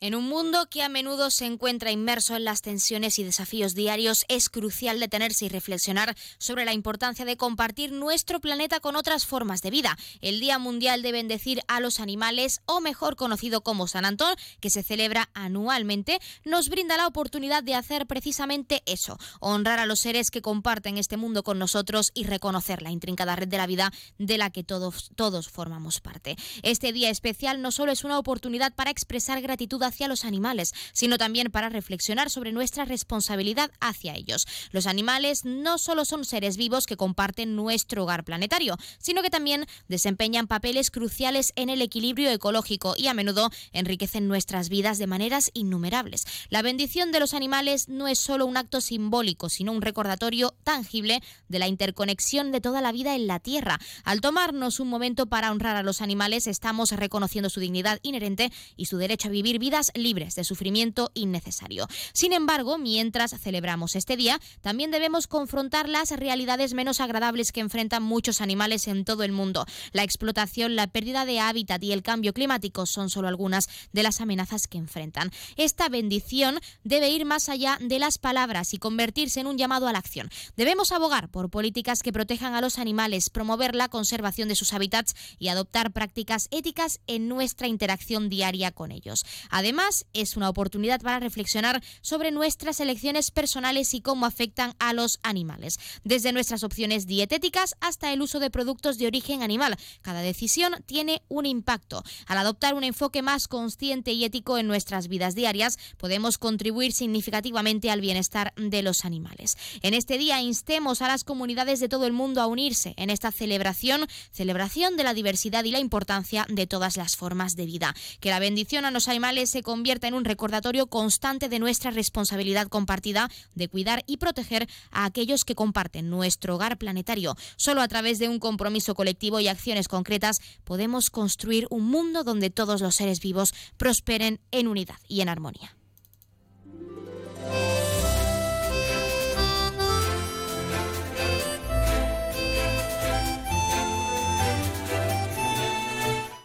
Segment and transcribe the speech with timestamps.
[0.00, 4.24] En un mundo que a menudo se encuentra inmerso en las tensiones y desafíos diarios,
[4.28, 9.60] es crucial detenerse y reflexionar sobre la importancia de compartir nuestro planeta con otras formas
[9.60, 9.98] de vida.
[10.20, 14.70] El Día Mundial de Bendecir a los Animales, o mejor conocido como San Antón, que
[14.70, 20.30] se celebra anualmente, nos brinda la oportunidad de hacer precisamente eso, honrar a los seres
[20.30, 24.38] que comparten este mundo con nosotros y reconocer la intrincada red de la vida de
[24.38, 26.36] la que todos, todos formamos parte.
[26.62, 31.18] Este día especial no solo es una oportunidad para expresar gratitud hacia los animales, sino
[31.18, 34.46] también para reflexionar sobre nuestra responsabilidad hacia ellos.
[34.70, 39.66] Los animales no solo son seres vivos que comparten nuestro hogar planetario, sino que también
[39.88, 45.50] desempeñan papeles cruciales en el equilibrio ecológico y a menudo enriquecen nuestras vidas de maneras
[45.54, 46.24] innumerables.
[46.50, 51.22] La bendición de los animales no es solo un acto simbólico, sino un recordatorio tangible
[51.48, 53.78] de la interconexión de toda la vida en la Tierra.
[54.04, 58.86] Al tomarnos un momento para honrar a los animales, estamos reconociendo su dignidad inherente y
[58.86, 59.58] su derecho a vivir
[59.94, 61.86] libres de sufrimiento innecesario.
[62.12, 68.02] Sin embargo, mientras celebramos este día, también debemos confrontar las realidades menos agradables que enfrentan
[68.02, 69.66] muchos animales en todo el mundo.
[69.92, 74.20] La explotación, la pérdida de hábitat y el cambio climático son solo algunas de las
[74.20, 75.30] amenazas que enfrentan.
[75.56, 79.92] Esta bendición debe ir más allá de las palabras y convertirse en un llamado a
[79.92, 80.30] la acción.
[80.56, 85.14] Debemos abogar por políticas que protejan a los animales, promover la conservación de sus hábitats
[85.38, 89.24] y adoptar prácticas éticas en nuestra interacción diaria con ellos.
[89.50, 94.94] Además, Además, es una oportunidad para reflexionar sobre nuestras elecciones personales y cómo afectan a
[94.94, 99.76] los animales, desde nuestras opciones dietéticas hasta el uso de productos de origen animal.
[100.00, 102.02] Cada decisión tiene un impacto.
[102.26, 107.90] Al adoptar un enfoque más consciente y ético en nuestras vidas diarias, podemos contribuir significativamente
[107.90, 109.58] al bienestar de los animales.
[109.82, 113.32] En este día instemos a las comunidades de todo el mundo a unirse en esta
[113.32, 117.94] celebración, celebración de la diversidad y la importancia de todas las formas de vida.
[118.20, 122.68] Que la bendición a los animales se convierta en un recordatorio constante de nuestra responsabilidad
[122.68, 127.34] compartida de cuidar y proteger a aquellos que comparten nuestro hogar planetario.
[127.56, 132.50] Solo a través de un compromiso colectivo y acciones concretas podemos construir un mundo donde
[132.50, 135.74] todos los seres vivos prosperen en unidad y en armonía.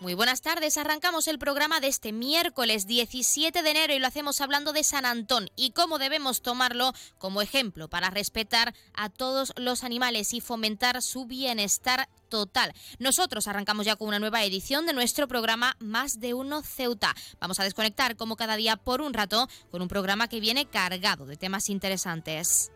[0.03, 4.41] Muy buenas tardes, arrancamos el programa de este miércoles 17 de enero y lo hacemos
[4.41, 9.85] hablando de San Antón y cómo debemos tomarlo como ejemplo para respetar a todos los
[9.85, 12.73] animales y fomentar su bienestar total.
[12.99, 17.15] Nosotros arrancamos ya con una nueva edición de nuestro programa Más de Uno Ceuta.
[17.39, 21.25] Vamos a desconectar como cada día por un rato con un programa que viene cargado
[21.25, 22.73] de temas interesantes.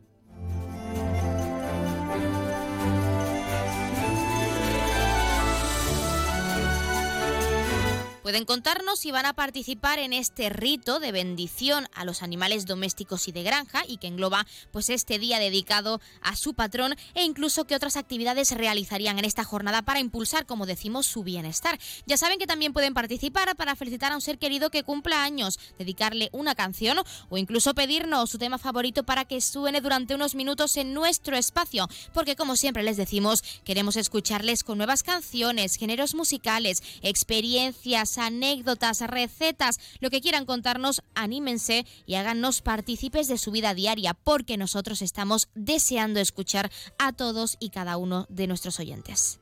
[8.22, 13.28] Pueden contarnos si van a participar en este rito de bendición a los animales domésticos
[13.28, 17.66] y de granja y que engloba pues este día dedicado a su patrón e incluso
[17.66, 21.80] qué otras actividades realizarían en esta jornada para impulsar, como decimos, su bienestar.
[22.06, 25.58] Ya saben que también pueden participar para felicitar a un ser querido que cumpla años,
[25.80, 27.00] dedicarle una canción
[27.30, 31.90] o incluso pedirnos su tema favorito para que suene durante unos minutos en nuestro espacio,
[32.14, 39.80] porque como siempre les decimos, queremos escucharles con nuevas canciones, géneros musicales, experiencias, anécdotas, recetas,
[40.00, 45.50] lo que quieran contarnos, anímense y háganos partícipes de su vida diaria, porque nosotros estamos
[45.56, 49.40] deseando escuchar a todos y cada uno de nuestros oyentes.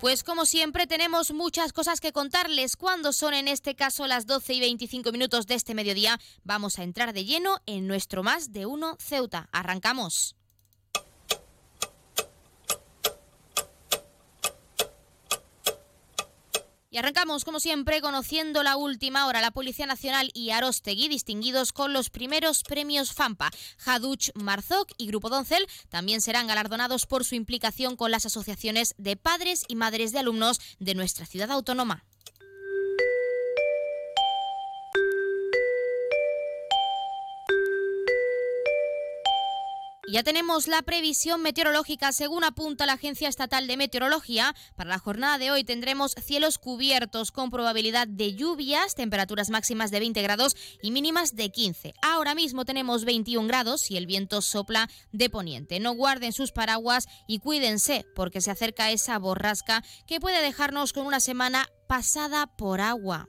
[0.00, 2.76] Pues como siempre tenemos muchas cosas que contarles.
[2.76, 6.84] Cuando son en este caso las 12 y 25 minutos de este mediodía, vamos a
[6.84, 9.48] entrar de lleno en nuestro más de uno Ceuta.
[9.50, 10.37] Arrancamos.
[16.90, 19.42] Y arrancamos, como siempre, conociendo la última hora.
[19.42, 23.50] La Policía Nacional y Arostegui, distinguidos con los primeros premios FAMPA.
[23.76, 29.16] Jaduch Marzok y Grupo Doncel también serán galardonados por su implicación con las asociaciones de
[29.16, 32.04] padres y madres de alumnos de nuestra ciudad autónoma.
[40.10, 44.54] Ya tenemos la previsión meteorológica según apunta la Agencia Estatal de Meteorología.
[44.74, 50.00] Para la jornada de hoy tendremos cielos cubiertos con probabilidad de lluvias, temperaturas máximas de
[50.00, 51.92] 20 grados y mínimas de 15.
[52.00, 55.78] Ahora mismo tenemos 21 grados y el viento sopla de poniente.
[55.78, 61.04] No guarden sus paraguas y cuídense porque se acerca esa borrasca que puede dejarnos con
[61.04, 63.28] una semana pasada por agua.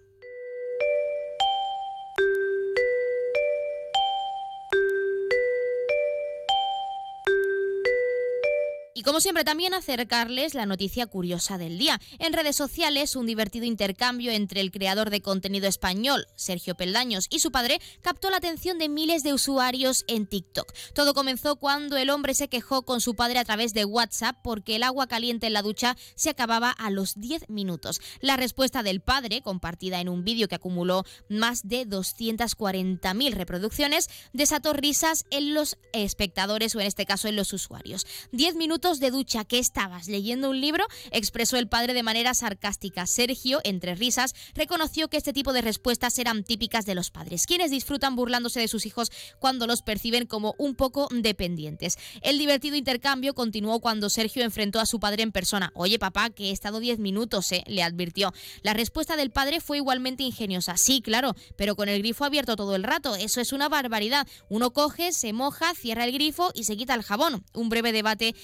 [9.00, 12.01] Y como siempre también acercarles la noticia curiosa del día.
[12.18, 17.40] En redes sociales, un divertido intercambio entre el creador de contenido español, Sergio Peldaños, y
[17.40, 20.74] su padre captó la atención de miles de usuarios en TikTok.
[20.94, 24.75] Todo comenzó cuando el hombre se quejó con su padre a través de WhatsApp porque
[24.75, 28.01] el agua caliente en la ducha se acababa a los 10 minutos.
[28.19, 34.74] La respuesta del padre, compartida en un vídeo que acumuló más de 240.000 reproducciones, desató
[34.74, 38.06] risas en los espectadores o en este caso en los usuarios.
[38.34, 43.06] 10 minutos de ducha que estabas leyendo un libro, expresó el padre de manera sarcástica.
[43.06, 47.69] Sergio, entre risas, reconoció que este tipo de respuestas eran típicas de los padres, quienes
[47.69, 51.97] disfrutan burlándose de sus hijos cuando los perciben como un poco dependientes.
[52.24, 55.71] El divertido intercambio continuó cuando Sergio enfrentó a su padre en persona.
[55.75, 57.63] Oye, papá, que he estado 10 minutos, ¿eh?
[57.68, 58.33] le advirtió.
[58.63, 60.77] La respuesta del padre fue igualmente ingeniosa.
[60.77, 63.15] Sí, claro, pero con el grifo abierto todo el rato.
[63.15, 64.27] Eso es una barbaridad.
[64.50, 67.44] Uno coge, se moja, cierra el grifo y se quita el jabón.
[67.53, 68.36] Un breve debate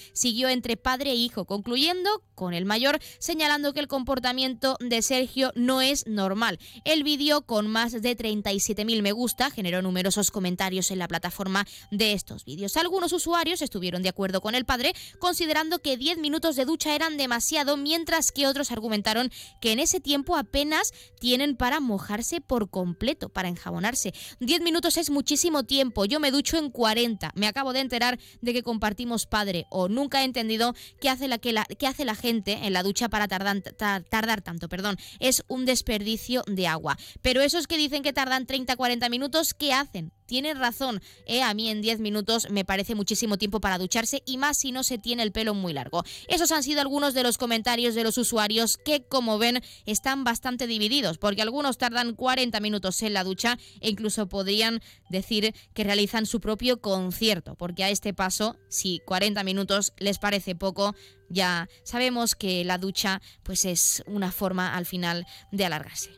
[0.44, 5.82] entre padre e hijo, concluyendo con el mayor señalando que el comportamiento de Sergio no
[5.82, 6.60] es normal.
[6.84, 12.14] El vídeo con más de 37.000 me gusta generó numerosos comentarios en la plataforma de
[12.14, 12.78] estos vídeos.
[12.78, 17.18] Algunos usuarios estuvieron de acuerdo con el padre, considerando que 10 minutos de ducha eran
[17.18, 23.30] demasiado, mientras que otros argumentaron que en ese tiempo apenas tienen para mojarse por completo,
[23.30, 24.14] para enjabonarse.
[24.42, 27.32] 10 minutos es muchísimo tiempo, yo me ducho en 40.
[27.36, 31.54] Me acabo de enterar de que compartimos padre o nunca entendido qué hace la, que
[31.54, 34.70] la, hace la gente en la ducha para tardar, tardar tanto.
[34.70, 36.98] Perdón, es un desperdicio de agua.
[37.22, 40.12] Pero esos que dicen que tardan 30-40 minutos, ¿qué hacen?
[40.26, 41.42] Tienen razón, ¿eh?
[41.42, 44.84] a mí en 10 minutos me parece muchísimo tiempo para ducharse y más si no
[44.84, 46.04] se tiene el pelo muy largo.
[46.28, 50.68] Esos han sido algunos de los comentarios de los usuarios que, como ven, están bastante
[50.68, 56.26] divididos, porque algunos tardan 40 minutos en la ducha e incluso podrían decir que realizan
[56.26, 60.96] su propio concierto, porque a este paso, si 40 minutos les parece poco,
[61.30, 66.12] ya sabemos que la ducha pues es una forma al final de alargarse.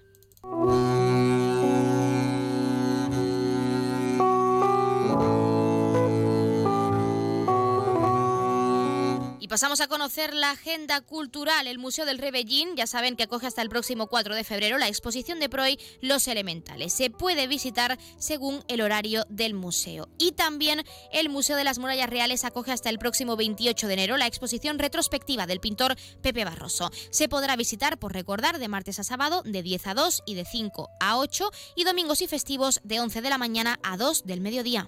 [9.58, 11.66] Pasamos a conocer la agenda cultural.
[11.66, 14.88] El Museo del Rebellín, ya saben que acoge hasta el próximo 4 de febrero la
[14.88, 16.94] exposición de Proy Los Elementales.
[16.94, 20.10] Se puede visitar según el horario del museo.
[20.20, 24.18] Y también el Museo de las Murallas Reales acoge hasta el próximo 28 de enero
[24.18, 26.92] la exposición retrospectiva del pintor Pepe Barroso.
[27.10, 30.46] Se podrá visitar, por recordar, de martes a sábado de 10 a 2 y de
[30.46, 34.40] 5 a 8 y domingos y festivos de 11 de la mañana a 2 del
[34.40, 34.88] mediodía.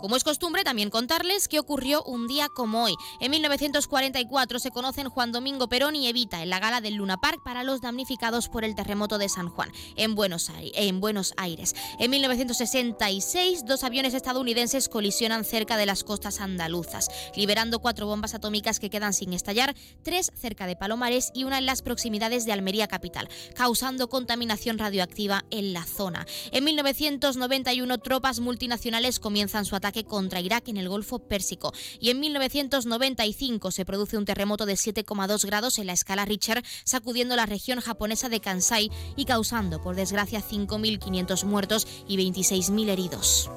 [0.00, 2.94] Como es costumbre, también contarles qué ocurrió un día como hoy.
[3.20, 7.42] En 1944 se conocen Juan Domingo Perón y Evita en la gala del Luna Park
[7.44, 10.72] para los damnificados por el terremoto de San Juan, en Buenos, Aires.
[10.74, 11.74] En, Buenos Aires.
[11.98, 18.80] en 1966, dos aviones estadounidenses colisionan cerca de las costas andaluzas, liberando cuatro bombas atómicas
[18.80, 22.88] que quedan sin estallar, tres cerca de Palomares y una en las proximidades de Almería
[22.88, 26.26] capital, causando contaminación radioactiva en la zona.
[26.52, 31.72] En 1991, tropas multinacionales comienzan su ataque contra Irak en el Golfo Pérsico.
[32.00, 37.36] Y en 1995 se produce un terremoto de 7,2 grados en la escala Richter, sacudiendo
[37.36, 43.50] la región japonesa de Kansai y causando, por desgracia, 5.500 muertos y 26.000 heridos.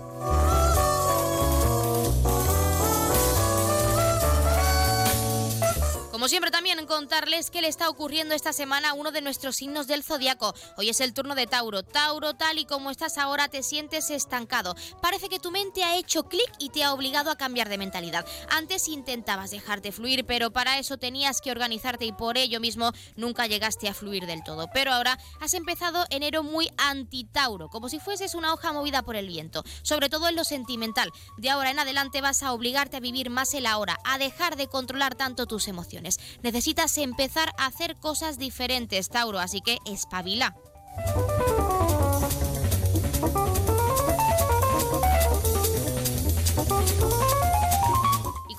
[6.23, 9.87] Como siempre también contarles qué le está ocurriendo esta semana a uno de nuestros signos
[9.87, 10.55] del zodiaco.
[10.77, 11.83] Hoy es el turno de Tauro.
[11.83, 14.73] Tauro, tal y como estás ahora, te sientes estancado.
[15.01, 18.25] Parece que tu mente ha hecho clic y te ha obligado a cambiar de mentalidad.
[18.49, 23.45] Antes intentabas dejarte fluir, pero para eso tenías que organizarte y por ello mismo nunca
[23.45, 24.69] llegaste a fluir del todo.
[24.73, 29.27] Pero ahora has empezado enero muy anti-Tauro, como si fueses una hoja movida por el
[29.27, 31.11] viento, sobre todo en lo sentimental.
[31.35, 34.67] De ahora en adelante vas a obligarte a vivir más el ahora, a dejar de
[34.67, 36.12] controlar tanto tus emociones.
[36.41, 40.55] Necesitas empezar a hacer cosas diferentes, Tauro, así que espabila.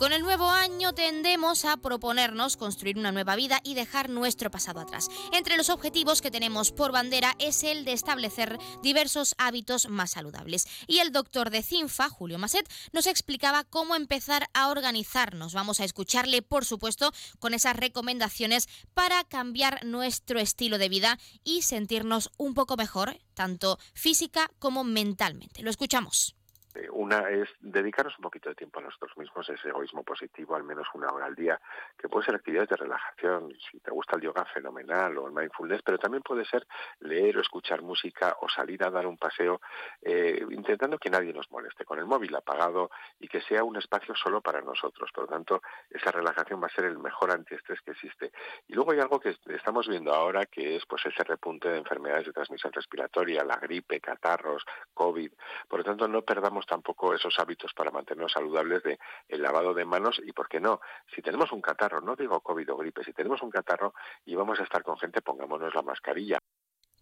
[0.04, 4.80] Con el nuevo año tendemos a proponernos construir una nueva vida y dejar nuestro pasado
[4.80, 5.08] atrás.
[5.32, 10.66] Entre los objetivos que tenemos por bandera es el de establecer diversos hábitos más saludables.
[10.86, 15.54] Y el doctor de CINFA, Julio Masset, nos explicaba cómo empezar a organizarnos.
[15.54, 21.62] Vamos a escucharle, por supuesto, con esas recomendaciones para cambiar nuestro estilo de vida y
[21.62, 25.62] sentirnos un poco mejor, tanto física como mentalmente.
[25.62, 26.34] Lo escuchamos.
[26.74, 30.64] Eh, una es dedicarnos un poquito de tiempo a nosotros mismos, ese egoísmo positivo, al
[30.64, 31.60] menos una hora al día,
[31.96, 35.82] que puede ser actividades de relajación, si te gusta el yoga, fenomenal, o el mindfulness,
[35.82, 36.66] pero también puede ser
[37.00, 39.60] leer o escuchar música o salir a dar un paseo,
[40.02, 42.90] eh, intentando que nadie nos moleste, con el móvil apagado
[43.20, 45.10] y que sea un espacio solo para nosotros.
[45.12, 48.32] Por lo tanto, esa relajación va a ser el mejor antiestrés que existe.
[48.66, 52.26] Y luego hay algo que estamos viendo ahora, que es pues ese repunte de enfermedades
[52.26, 55.32] de transmisión respiratoria, la gripe, catarros, COVID.
[55.68, 59.84] Por lo tanto, no perdamos tampoco esos hábitos para mantenernos saludables de el lavado de
[59.84, 60.80] manos y, ¿por qué no?
[61.14, 63.94] Si tenemos un catarro, no digo COVID o gripe, si tenemos un catarro
[64.24, 66.38] y vamos a estar con gente, pongámonos la mascarilla.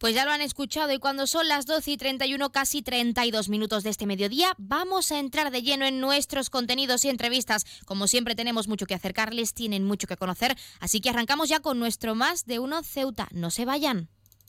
[0.03, 3.85] Pues ya lo han escuchado y cuando son las 12 y 31, casi 32 minutos
[3.85, 7.65] de este mediodía, vamos a entrar de lleno en nuestros contenidos y entrevistas.
[7.87, 11.79] Como siempre tenemos mucho que acercarles, tienen mucho que conocer, así que arrancamos ya con
[11.79, 13.29] nuestro Más de Uno Ceuta.
[13.31, 14.09] No se vayan.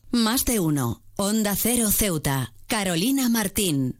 [0.09, 3.99] Más de Uno, Onda Cero Ceuta, Carolina Martín.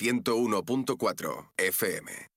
[0.00, 2.29] 101.4 FM.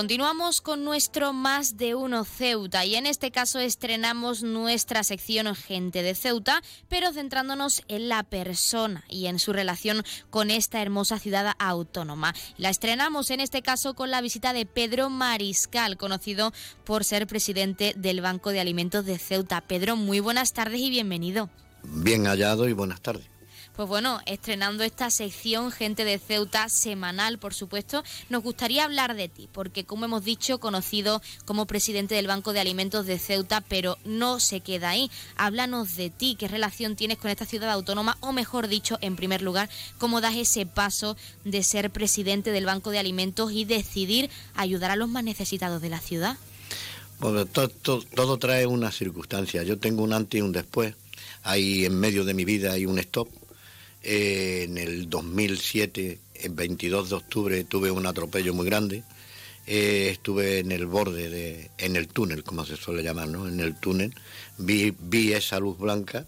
[0.00, 6.02] Continuamos con nuestro Más de Uno Ceuta y en este caso estrenamos nuestra sección Gente
[6.02, 11.54] de Ceuta, pero centrándonos en la persona y en su relación con esta hermosa ciudad
[11.58, 12.34] autónoma.
[12.56, 16.54] La estrenamos en este caso con la visita de Pedro Mariscal, conocido
[16.86, 19.60] por ser presidente del Banco de Alimentos de Ceuta.
[19.60, 21.50] Pedro, muy buenas tardes y bienvenido.
[21.82, 23.29] Bien hallado y buenas tardes.
[23.80, 29.30] Pues bueno, estrenando esta sección Gente de Ceuta semanal, por supuesto, nos gustaría hablar de
[29.30, 33.96] ti, porque como hemos dicho, conocido como presidente del Banco de Alimentos de Ceuta, pero
[34.04, 35.10] no se queda ahí.
[35.36, 39.40] Háblanos de ti, qué relación tienes con esta ciudad autónoma, o mejor dicho, en primer
[39.40, 44.90] lugar, cómo das ese paso de ser presidente del Banco de Alimentos y decidir ayudar
[44.90, 46.36] a los más necesitados de la ciudad.
[47.18, 49.62] Bueno, todo, todo trae una circunstancia.
[49.62, 50.96] Yo tengo un antes y un después
[51.42, 53.28] Ahí en medio de mi vida hay un stop.
[54.02, 59.02] Eh, en el 2007, el 22 de octubre, tuve un atropello muy grande.
[59.66, 63.46] Eh, estuve en el borde, de, en el túnel, como se suele llamar, ¿no?
[63.46, 64.14] En el túnel.
[64.58, 66.26] Vi, vi esa luz blanca.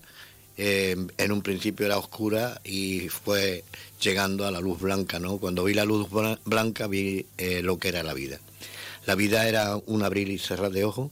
[0.58, 3.64] Eh, en un principio era oscura y fue
[4.00, 5.38] llegando a la luz blanca, ¿no?
[5.38, 6.08] Cuando vi la luz
[6.44, 7.26] blanca vi
[7.62, 8.38] lo que era la vida.
[9.06, 11.10] La vida era un abrir y cerrar de ojos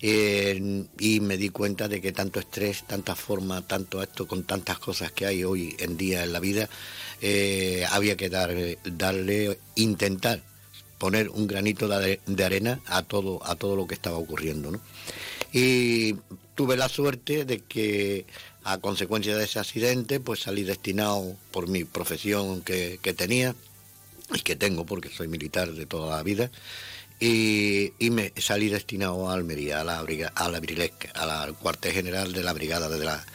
[0.00, 5.10] y me di cuenta de que tanto estrés, tanta forma, tanto esto, con tantas cosas
[5.12, 6.68] que hay hoy en día en la vida,
[7.20, 10.42] eh, había que darle, intentar
[10.98, 14.80] poner un granito de, arena a todo, a todo lo que estaba ocurriendo.
[15.52, 16.14] Y
[16.54, 18.26] tuve la suerte de que
[18.64, 23.54] a consecuencia de ese accidente, pues salí destinado por mi profesión que tenía
[24.34, 26.50] y que tengo, porque soy militar de toda la vida,
[27.20, 32.52] y, me salí destinado a Almería, a la, a la al cuartel general de la
[32.52, 33.26] brigada de la,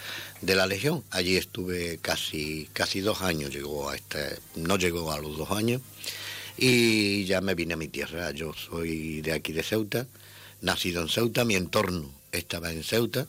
[0.41, 1.03] de la Legión.
[1.11, 5.81] Allí estuve casi, casi dos años, llegó a este, no llegó a los dos años,
[6.57, 8.31] y ya me vine a mi tierra.
[8.31, 10.07] Yo soy de aquí de Ceuta,
[10.61, 13.27] nacido en Ceuta, mi entorno estaba en Ceuta,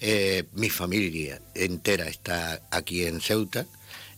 [0.00, 3.66] eh, mi familia entera está aquí en Ceuta,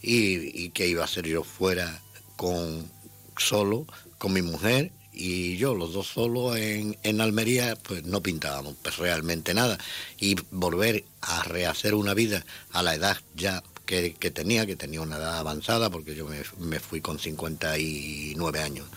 [0.01, 2.03] y, y que iba a ser yo fuera
[2.37, 2.91] con
[3.37, 3.87] solo
[4.19, 4.93] con mi mujer
[5.25, 9.79] y yo, los dos solos en, en Almería, pues no pintábamos pues, realmente nada.
[10.19, 15.19] Y volver a rehacer una vida a la edad ya que, tenía, que tenía una
[15.19, 16.26] edad avanzada, porque yo
[16.59, 18.88] me, fui con 59 años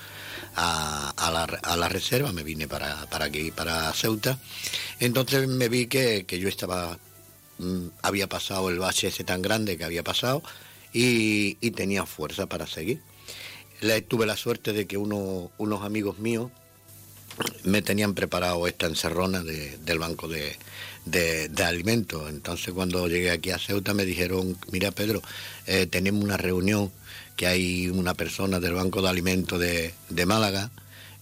[0.56, 4.40] a, a, la, a la reserva, me vine para, para aquí, para Ceuta.
[5.00, 6.98] Entonces me vi que, que yo estaba,
[7.60, 10.42] mm, había pasado el bache ese tan grande que había pasado
[10.92, 13.00] y, y tenía fuerza para seguir
[14.08, 16.52] tuve la suerte de que uno, unos amigos míos
[17.64, 20.58] me tenían preparado esta encerrona del banco de,
[21.64, 22.30] alimentos.
[22.30, 25.22] Entonces cuando llegué aquí a Ceuta me dijeron, mira Pedro,
[25.66, 26.92] eh, tenemos una reunión
[27.36, 30.72] que hay una persona del Banco de Alimentos de, Málaga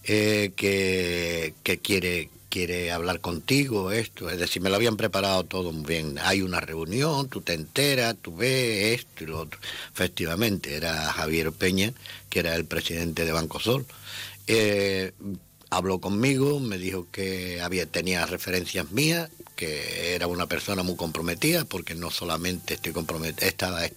[0.03, 5.71] eh, que, que, quiere, quiere hablar contigo, esto, es decir, me lo habían preparado todo
[5.71, 6.19] muy bien.
[6.21, 9.59] Hay una reunión, tú te enteras, tú ves esto y lo otro.
[9.91, 11.93] Efectivamente, era Javier Peña,
[12.29, 13.87] que era el presidente de Banco Sol.
[14.45, 15.13] Eh,
[15.71, 21.65] habló conmigo, me dijo que había, tenía referencias mías, que era una persona muy comprometida,
[21.65, 23.91] porque no solamente estoy comprometido, estaba, he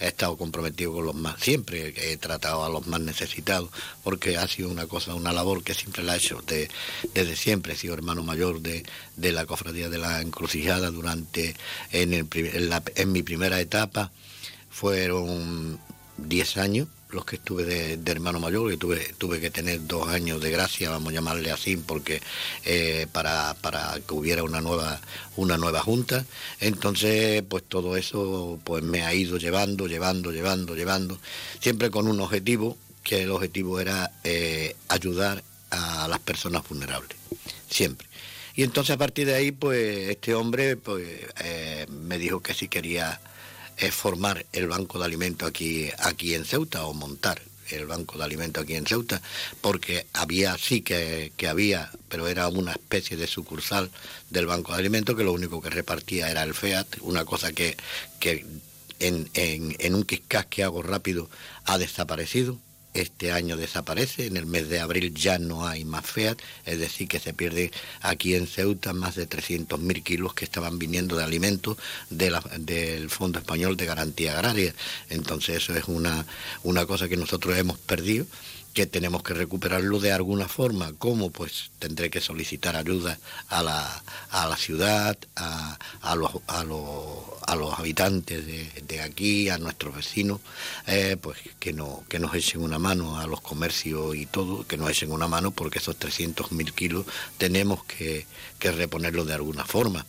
[0.00, 3.70] estado comprometido con los más, siempre he tratado a los más necesitados,
[4.02, 7.76] porque ha sido una cosa, una labor que siempre la he hecho desde siempre, he
[7.76, 8.84] sido hermano mayor de,
[9.16, 11.54] la cofradía de la encrucijada durante,
[11.90, 12.28] en,
[12.94, 14.10] en mi primera etapa,
[14.70, 15.78] fueron
[16.16, 20.40] 10 años los que estuve de, hermano mayor, que tuve, tuve que tener dos años
[20.40, 22.20] de gracia, vamos a llamarle así, porque
[22.64, 25.00] eh, para, para que hubiera una nueva,
[25.36, 26.24] una nueva junta.
[26.60, 31.18] Entonces, pues todo eso pues me ha ido llevando, llevando, llevando, llevando,
[31.60, 37.16] siempre con un objetivo, que el objetivo era eh, ayudar a las personas vulnerables,
[37.68, 38.06] siempre.
[38.54, 41.08] Y entonces a partir de ahí, pues este hombre pues,
[41.42, 43.20] eh, me dijo que si quería
[43.76, 48.24] es formar el banco de alimentos aquí, aquí en Ceuta o montar el banco de
[48.24, 49.22] alimentos aquí en Ceuta,
[49.60, 53.90] porque había, sí que, había, pero era una especie de sucursal
[54.30, 57.76] del banco de alimentos que lo único que repartía era el FEAT, una cosa que,
[58.20, 58.44] que
[58.98, 61.28] en, en, un quiscas que hago rápido
[61.64, 62.58] ha desaparecido
[62.94, 67.08] este año desaparece, en el mes de abril ya no hay más FEAT, es decir,
[67.08, 71.76] que se pierde aquí en Ceuta más de 300.000 kilos que estaban viniendo de alimentos
[72.10, 74.74] del Fondo Español de Garantía Agraria.
[75.08, 76.26] Entonces eso es una,
[76.62, 78.26] una cosa que nosotros hemos perdido
[78.72, 80.92] que tenemos que recuperarlo de alguna forma.
[80.98, 81.30] ¿Cómo?
[81.30, 87.18] Pues tendré que solicitar ayuda a la, a la ciudad, a, a, los, a, los,
[87.46, 90.40] a los habitantes de, aquí, a nuestros vecinos,
[90.86, 94.76] eh, pues que, no, que nos echen una mano a los comercios y todo, que
[94.76, 97.06] nos echen una mano porque esos 300.000 kilos
[97.38, 98.26] tenemos que,
[98.58, 100.06] que reponerlo de alguna forma.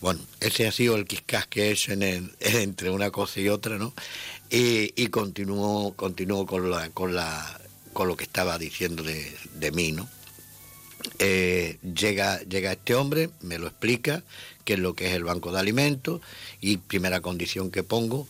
[0.00, 2.02] Bueno, ese ha sido el quiscas que hecho en
[2.40, 3.92] entre una cosa y otra, ¿no?
[4.50, 7.60] Y, y continúo, continúo con la, con la
[7.96, 10.06] con lo que estaba diciendo de, mí, ¿no?
[11.18, 14.22] Eh, llega, llega este hombre, me lo explica,
[14.66, 16.20] qué es lo que es el banco de alimentos,
[16.60, 18.28] y primera condición que pongo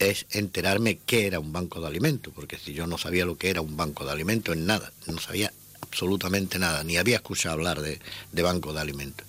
[0.00, 3.50] es enterarme qué era un banco de alimentos, porque si yo no sabía lo que
[3.50, 7.82] era un banco de alimentos, en nada, no sabía absolutamente nada, ni había escuchado hablar
[7.82, 8.00] de,
[8.42, 9.28] banco de alimentos.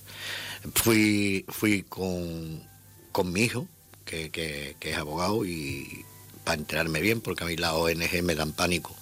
[0.74, 2.64] Fui, fui con,
[3.26, 3.68] mi hijo,
[4.04, 6.04] que, que es abogado, y
[6.44, 8.96] para enterarme bien, porque a mí la ONG me dan pánico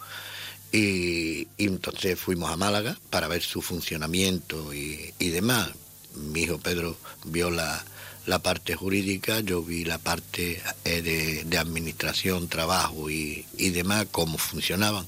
[0.74, 5.70] y, entonces fuimos a Málaga para ver su funcionamiento y, demás.
[6.16, 7.84] Mi hijo Pedro vio la,
[8.26, 11.02] la parte jurídica, yo vi la parte eh,
[11.46, 15.08] de, administración, trabajo y, y demás, cómo funcionaban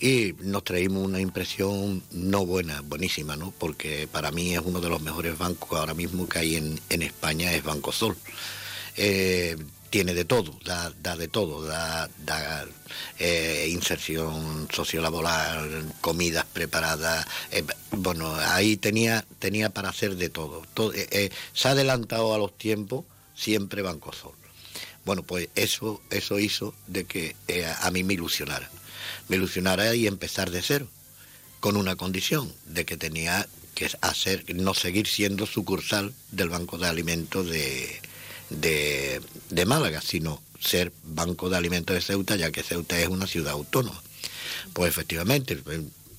[0.00, 3.52] y nos traímos una impresión no buena, buenísima, ¿no?
[3.58, 7.02] Porque para mí es uno de los mejores bancos ahora mismo que hay en, en
[7.02, 8.16] España, es Banco Sol.
[8.96, 9.56] Eh,
[9.90, 12.66] tiene de todo, da, da de todo, da, da
[13.18, 20.62] eh, inserción sociolaboral, comidas preparadas, eh, bueno, ahí tenía, tenía para hacer de todo.
[20.74, 24.32] todo se ha adelantado a los tiempos siempre Banco Sol.
[25.04, 27.34] Bueno, pues eso, eso hizo de que
[27.80, 28.68] a mí me ilusionara
[29.28, 30.88] me ilusionara y empezar de cero,
[31.60, 36.88] con una condición de que tenía que hacer, no seguir siendo sucursal del Banco de
[36.88, 38.00] Alimentos de,
[38.50, 39.20] de,
[39.66, 44.02] Málaga, sino ser Banco de Alimentos de Ceuta, ya que Ceuta es una ciudad autónoma.
[44.72, 45.56] Pues efectivamente,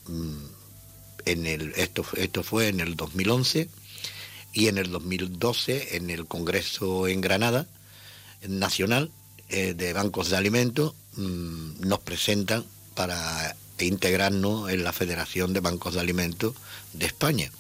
[0.08, 0.46] mm,
[1.26, 3.70] en el, esto, esto fue en el 2011
[4.54, 7.68] y en el 2012 en el Congreso en Granada
[8.48, 9.12] Nacional
[9.50, 12.66] eh, de Bancos de Alimentos mm, nos presentan
[12.96, 16.56] para integrarnos en la Federación de Bancos de Alimentos
[16.94, 17.52] de España.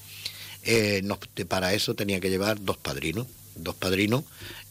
[0.64, 1.02] Eh,
[1.48, 4.24] para eso tenía que llevar dos padrinos, dos padrinos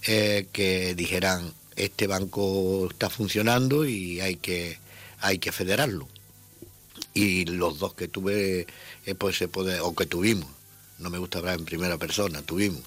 [0.07, 4.79] eh, que dijeran este banco está funcionando y hay que,
[5.21, 6.09] hay que federarlo.
[7.15, 8.67] Y los dos que tuve,
[9.07, 10.49] eh, pues se puede, o que tuvimos,
[10.99, 12.83] no me gusta hablar en primera persona, tuvimos,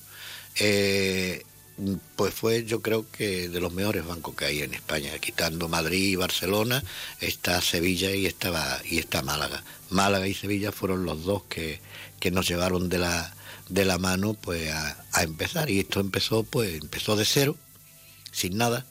[2.16, 6.10] pues fue yo creo que de los mejores bancos que hay en España, quitando Madrid
[6.10, 6.84] y Barcelona,
[7.20, 9.64] está Sevilla y estaba y está Málaga.
[9.90, 11.80] Málaga y Sevilla fueron los dos que,
[12.20, 13.34] que nos llevaron de la
[13.72, 15.70] de la mano pues a, empezar.
[15.70, 17.56] Y esto empezó pues empezó de cero,
[18.32, 18.86] sin nada.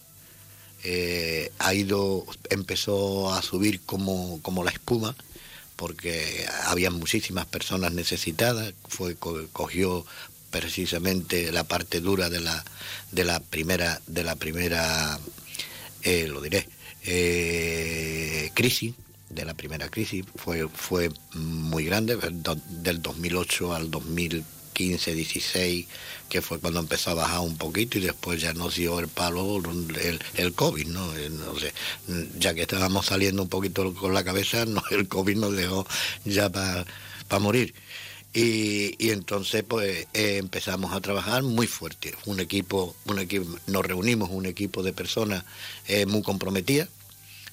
[0.82, 5.14] Eh, ha ido, empezó a subir como, como la espuma,
[5.76, 10.06] porque había muchísimas personas necesitadas, fue cogió
[10.50, 12.64] precisamente la parte dura de la,
[13.12, 15.20] de la primera, de la primera
[16.02, 16.66] eh, lo diré,
[17.04, 18.94] eh, crisis,
[19.28, 23.90] de la primera crisis, fue, fue muy grande, del 2008 al
[24.70, 25.86] 2015, 16,
[26.28, 29.56] que fue cuando empezó a bajar un poquito y después ya nos dio el palo
[29.58, 31.16] el, el COVID, ¿no?
[31.16, 31.30] Eh,
[32.38, 35.86] ya que estábamos saliendo un poquito con la cabeza, el COVID nos dejó
[36.24, 36.84] ya para
[37.40, 37.74] morir.
[38.32, 42.14] Y, entonces pues eh, empezamos a trabajar muy fuerte.
[42.26, 45.44] Un equipo, un equipo, nos reunimos un equipo de personas
[45.88, 46.88] eh, muy comprometidas,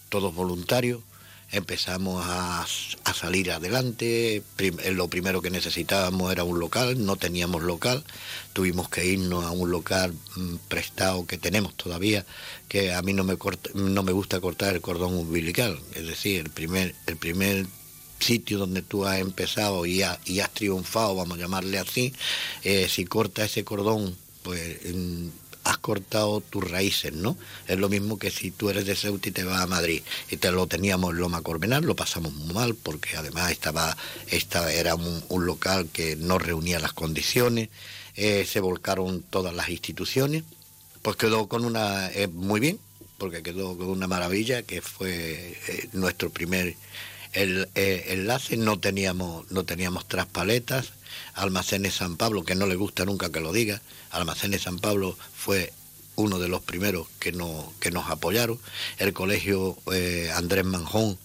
[0.09, 1.01] todos voluntarios.
[1.51, 2.65] Empezamos a,
[3.13, 4.43] salir adelante.
[4.57, 8.03] Eh, lo primero que necesitábamos era un local, no teníamos local.
[8.53, 12.25] Tuvimos que irnos a un local mm, prestado que tenemos todavía,
[12.67, 13.37] que a mí no me,
[13.73, 15.79] no me gusta cortar el cordón umbilical.
[15.95, 17.65] Es decir, el primer, el primer
[18.19, 22.13] sitio donde tú has empezado y, has triunfado, vamos a llamarle así,
[22.63, 24.79] eh, si corta ese cordón, pues
[25.67, 27.37] has cortado tus raíces, ¿no?
[27.67, 30.01] Es lo mismo que si tú eres de Ceuta y te vas a Madrid.
[30.29, 33.95] Y te lo teníamos en Loma Corbenal, lo pasamos muy mal porque además estaba,
[34.27, 37.69] esta era un, local que no reunía las condiciones,
[38.15, 40.43] eh, se volcaron todas las instituciones,
[41.01, 42.79] pues quedó con una, eh, muy bien,
[43.17, 45.57] porque quedó con una maravilla que fue
[45.93, 46.75] nuestro primer
[47.33, 50.93] el eh, enlace, no teníamos, no teníamos traspaletas,
[51.33, 55.73] Almacenes San Pablo, que no le gusta nunca que lo diga, Almacenes San Pablo fue
[56.15, 58.59] uno de los primeros que, no, que nos apoyaron,
[58.97, 61.17] el colegio eh, Andrés Manjón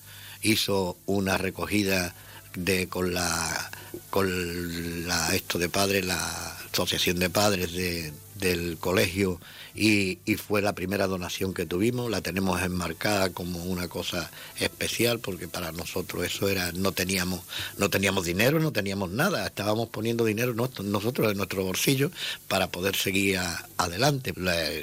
[0.43, 2.15] hizo una recogida
[2.55, 3.71] de con la
[4.11, 9.41] con la esto de padres, la asociación de padres de, del colegio
[9.75, 15.47] y, fue la primera donación que tuvimos, la tenemos enmarcada como una cosa especial porque
[15.47, 17.41] para nosotros eso era, no teníamos,
[17.79, 22.11] no teníamos dinero, no teníamos nada, estábamos poniendo dinero nosotros en nuestro bolsillo
[22.49, 23.39] para poder seguir
[23.77, 24.35] adelante.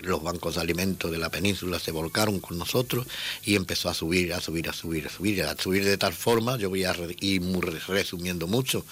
[0.04, 3.06] los bancos de alimentos de la península se volcaron con nosotros
[3.44, 6.58] y empezó a subir, a subir, a subir, a subir, a subir de tal forma,
[6.58, 7.44] yo voy a ir
[7.88, 8.86] resumiendo mucho,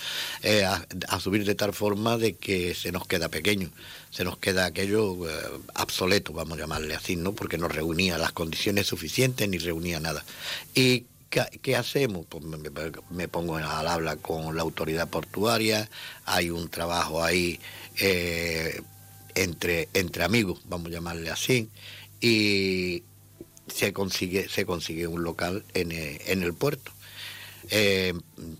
[0.43, 3.71] eh, a subir de tal forma de que se nos queda pequeño
[4.10, 5.34] se nos queda aquello eh,
[5.76, 7.34] obsoleto, vamos a llamarle así, ¿no?
[7.34, 10.24] Porque no reunía las condiciones suficientes ni reunía nada.
[10.74, 12.26] ¿Y qué, hacemos?
[12.28, 12.43] Pues
[13.12, 15.89] me, pongo al habla con la autoridad portuaria,
[16.26, 17.60] hay un trabajo ahí
[18.00, 18.82] eh,
[19.36, 21.70] entre, entre amigos, vamos a llamarle así,
[22.22, 23.04] y
[23.67, 26.91] se consigue, se consigue un local en, en el puerto.
[27.69, 28.13] Eh,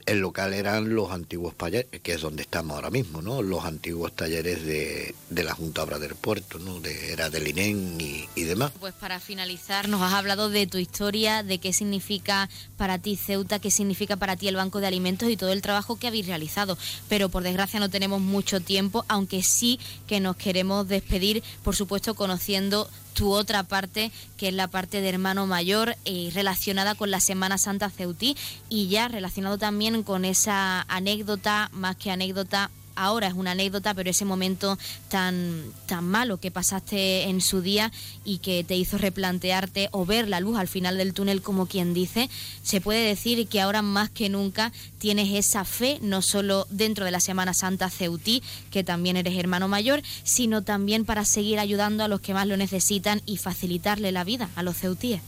[0.06, 3.42] el local eran los antiguos talleres, que es donde estamos ahora mismo, ¿no?
[3.42, 6.80] Los antiguos talleres de, la Junta Obra del Puerto, ¿no?
[6.80, 8.72] De, era del INEN y, demás.
[8.80, 13.60] Pues para finalizar, nos has hablado de tu historia, de qué significa para ti Ceuta,
[13.60, 16.78] qué significa para ti el Banco de Alimentos y todo el trabajo que habéis realizado.
[17.10, 22.16] Pero por desgracia no tenemos mucho tiempo, aunque sí que nos queremos despedir, por supuesto,
[22.16, 27.20] conociendo tu otra parte, que es la parte de hermano mayor, eh, relacionada con la
[27.20, 28.38] Semana Santa Ceutí
[28.70, 34.10] y ya relacionado también con esa anécdota, más que anécdota, ahora es una anécdota, pero
[34.10, 34.78] ese momento
[35.10, 37.92] tan, tan malo que pasaste en su día
[38.26, 41.94] y que te hizo replantearte o ver la luz al final del túnel, como quien
[41.94, 42.30] dice,
[42.64, 47.12] se puede decir que ahora más que nunca tienes esa fe, no solo dentro de
[47.12, 52.08] la Semana Santa Ceutí, que también eres hermano mayor, sino también para seguir ayudando a
[52.08, 55.22] los que más lo necesitan y facilitarle la vida a los ceutíes.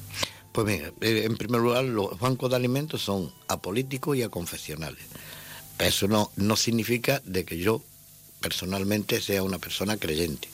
[0.52, 5.04] Pues mira, eh, en primer lugar, los bancos de alimentos son apolíticos y aconfesionales.
[5.80, 7.82] Eso no, no significa de que yo
[8.42, 10.50] personalmente sea una persona creyente.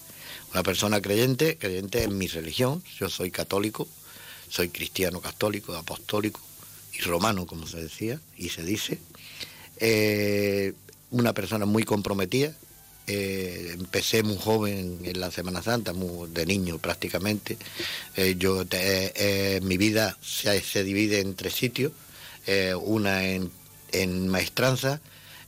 [0.52, 3.88] Una persona creyente, creyente en mi religión, yo soy católico,
[4.50, 6.40] soy cristiano católico, apostólico
[6.94, 9.00] y romano, como se decía y se dice.
[9.78, 10.74] Eh,
[11.12, 12.56] una persona muy comprometida.
[13.08, 17.58] Eh, empecé muy joven en la Semana Santa, muy de niño prácticamente.
[18.16, 18.64] Eh, yo
[19.62, 21.92] mi vida se, se, divide en tres sitios.
[22.82, 23.52] una en,
[23.92, 25.02] en maestranza,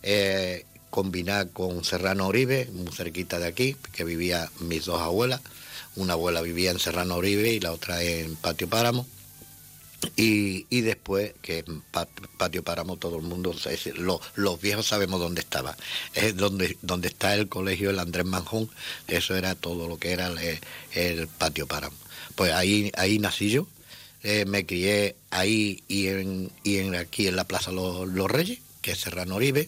[0.03, 5.41] eh, combinar con Serrano Oribe, muy cerquita de aquí, que vivía mis dos abuelas.
[5.95, 9.05] Una abuela vivía en Serrano Oribe y la otra en Patio Páramo.
[10.15, 11.81] Y, después, que en
[12.37, 13.55] Patio Páramo todo el mundo,
[14.35, 15.75] los viejos sabemos dónde estaba.
[16.13, 18.69] Es donde, donde está el colegio el Andrés Manjón,
[19.07, 20.31] eso era todo lo que era
[20.93, 21.97] el, Patio Páramo.
[22.35, 23.67] Pues ahí, ahí nací yo,
[24.23, 28.59] eh, me crié ahí y, en, y en, aquí en la Plaza Los, los Reyes
[28.87, 29.67] que Serrano Oribe,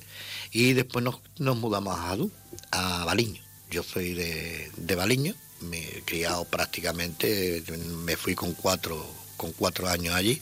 [0.54, 2.32] y después nos, mudamos a Jadú,
[2.72, 3.42] a Baliño.
[3.70, 7.62] Yo soy de, de Baliño, me he criado prácticamente,
[8.06, 9.06] me fui con cuatro,
[9.36, 10.42] con cuatro años allí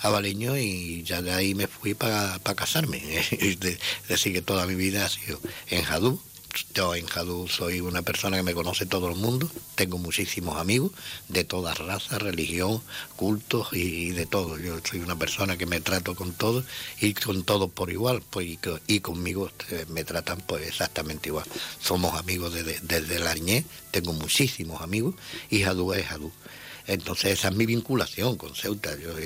[0.00, 3.02] a Baliño y ya de ahí me fui para casarme.
[3.30, 3.60] es
[4.08, 6.18] decir, que toda mi vida ha sido en Jadú,
[6.74, 10.92] yo en Jadú soy una persona que me conoce todo el mundo, tengo muchísimos amigos
[11.28, 12.82] de todas razas, religión,
[13.16, 14.58] cultos y, de todo.
[14.58, 16.64] Yo soy una persona que me trato con todos
[17.00, 21.46] y con todos por igual, pues, y, conmigo eh, me tratan pues exactamente igual.
[21.80, 25.14] Somos amigos desde, desde la niñez, tengo muchísimos amigos
[25.50, 26.32] y Jadú es Jadú.
[26.86, 28.96] Entonces esa es mi vinculación con Ceuta.
[28.98, 29.18] Yo,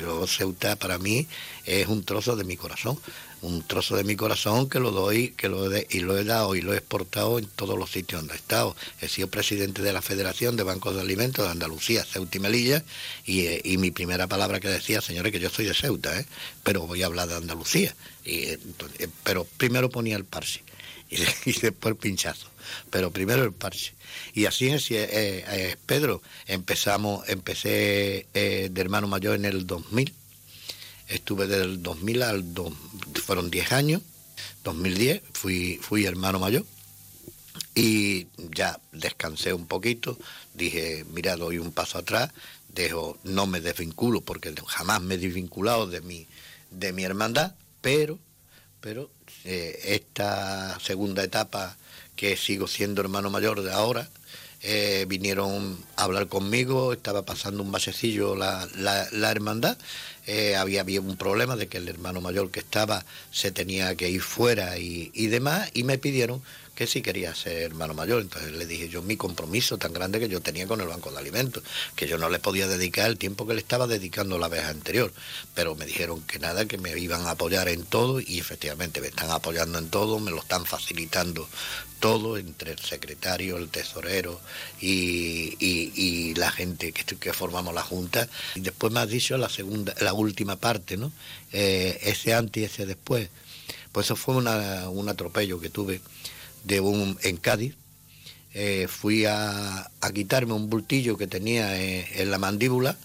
[0.00, 1.26] yo, Ceuta para mí
[1.66, 2.98] es un trozo de mi corazón,
[3.44, 6.60] un trozo de mi corazón que lo doy, que lo y lo he dado y
[6.60, 8.76] lo he exportado en todos los sitios donde he estado.
[9.00, 12.84] He sido presidente de la Federación de Bancos de Alimentos de Andalucía, Ceuta y Melilla,
[13.24, 16.26] y, eh, mi primera palabra que decía, señores, que yo soy de Ceuta, ¿eh?
[16.62, 17.94] pero voy a hablar de Andalucía.
[18.24, 18.58] Y, eh,
[19.22, 20.62] pero primero ponía el parche
[21.10, 22.48] y, después el pinchazo,
[22.90, 23.92] pero primero el parche.
[24.32, 30.12] Y así es, eh, eh, Pedro, empezamos, empecé eh, de hermano mayor en el 2000.
[31.08, 32.44] Estuve del 2000 al...
[33.24, 34.02] fueron 10 años.
[34.64, 36.64] 2010 fui, fui hermano mayor.
[37.74, 40.18] Y ya descansé un poquito.
[40.54, 42.30] Dije, mira, doy un paso atrás.
[42.68, 46.26] Dejo, no me desvinculo porque jamás me he desvinculado de mi,
[46.70, 47.54] de mi hermandad.
[47.80, 48.18] Pero,
[48.80, 49.10] pero
[49.44, 51.76] esta segunda etapa
[52.16, 54.08] que sigo siendo hermano mayor de ahora,
[54.66, 59.76] eh, vinieron a hablar conmigo, estaba pasando un basecillo la, la, hermandad,
[60.26, 64.08] eh, había, había un problema de que el hermano mayor que estaba se tenía que
[64.08, 66.42] ir fuera y, y demás, y me pidieron
[66.74, 68.20] que sí quería ser hermano mayor.
[68.22, 71.18] Entonces le dije yo mi compromiso tan grande que yo tenía con el Banco de
[71.18, 71.62] Alimentos,
[71.94, 75.12] que yo no le podía dedicar el tiempo que le estaba dedicando la vez anterior.
[75.54, 79.08] Pero me dijeron que nada, que me iban a apoyar en todo y efectivamente me
[79.08, 81.48] están apoyando en todo, me lo están facilitando
[82.04, 84.38] todo entre el secretario, el tesorero
[84.78, 88.28] y, la gente que, formamos la Junta.
[88.54, 91.12] Y después me has dicho la segunda, la última parte, ¿no?
[91.50, 93.30] Eh, ese antes y ese después.
[93.90, 96.02] Pues eso fue un atropello que tuve
[96.64, 96.76] de
[97.22, 97.74] en Cádiz.
[98.52, 102.98] Eh, fui a, quitarme un bultillo que tenía en la mandíbula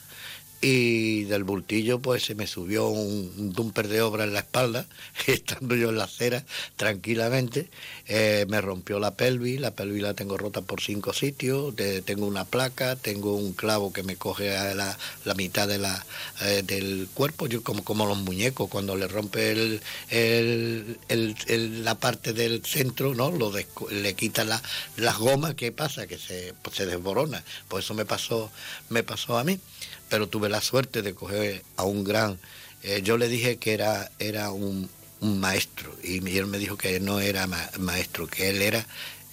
[0.61, 4.85] y del bultillo pues se me subió un, dumper de obra en la espalda,
[5.27, 6.43] estando yo en la acera
[6.75, 7.69] tranquilamente,
[8.07, 11.73] eh, me rompió la pelvis, la pelvis la tengo rota por cinco sitios,
[12.05, 14.97] tengo una placa, tengo un clavo que me coge a la,
[15.35, 16.05] mitad de la,
[16.41, 19.81] eh, del cuerpo, yo como, como los muñecos, cuando le rompe el,
[21.83, 23.31] la parte del centro, ¿no?
[23.31, 23.53] Lo
[23.91, 24.61] le quita la,
[24.97, 26.07] las gomas, ¿qué pasa?
[26.07, 28.51] Que se, pues, se desborona, por eso me pasó,
[28.89, 29.59] me pasó a mí
[30.09, 32.39] pero tuve la suerte de coger a un gran
[32.81, 34.89] Eh, yo le dije que era, era un,
[35.21, 37.45] maestro y él me dijo que no era
[37.77, 38.87] maestro, que él era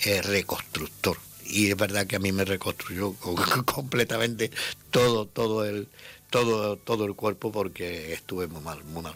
[0.04, 1.16] eh, reconstructor.
[1.44, 3.14] Y es verdad que a mí me reconstruyó
[3.64, 4.50] completamente
[4.90, 5.88] todo, todo el,
[6.30, 9.14] todo, todo el cuerpo porque estuve muy mal, muy mal.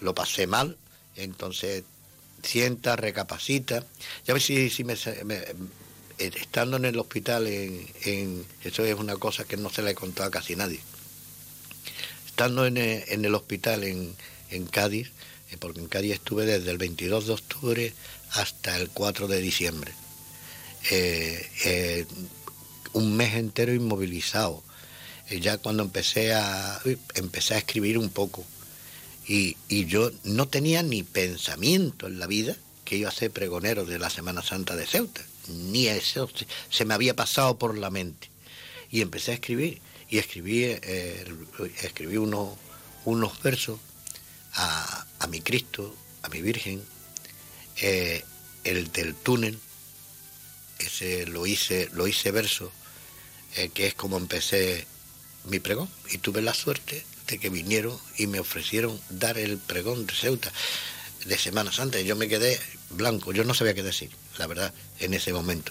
[0.00, 0.76] Lo pasé mal,
[1.16, 1.84] entonces
[2.42, 3.84] sienta, recapacita.
[4.26, 4.94] Ya ves si, si me,
[6.18, 10.28] estando en el hospital, en, eso es una cosa que no se le he contado
[10.28, 10.80] a casi nadie.
[12.40, 15.12] Estando en el, hospital en, Cádiz,
[15.50, 17.92] eh, porque en Cádiz estuve desde el 22 de octubre
[18.30, 19.92] hasta el 4 de diciembre.
[20.90, 22.06] Eh, eh,
[22.94, 24.62] un mes entero inmovilizado.
[25.28, 26.80] ya cuando empecé a,
[27.14, 28.42] empecé a escribir un poco,
[29.28, 33.84] y, y, yo no tenía ni pensamiento en la vida que iba a ser pregonero
[33.84, 36.30] de la Semana Santa de Ceuta ni eso
[36.70, 38.30] se me había pasado por la mente.
[38.90, 41.24] Y empecé a escribir, y escribí, eh,
[41.82, 42.56] escribí unos,
[43.04, 43.78] unos versos
[44.54, 46.82] a, mi Cristo, a mi Virgen,
[47.80, 48.24] eh,
[48.64, 49.58] el del túnel,
[50.78, 52.72] ese lo hice, lo hice verso,
[53.56, 54.86] eh, que es como empecé
[55.44, 60.06] mi pregón, y tuve la suerte de que vinieron y me ofrecieron dar el pregón
[60.06, 60.52] de Ceuta
[61.24, 62.58] de Semana Santa, yo me quedé
[62.90, 65.70] blanco, yo no sabía qué decir la verdad, en ese momento.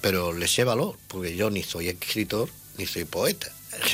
[0.00, 3.48] Pero le sé valor, porque yo ni soy escritor ni soy poeta.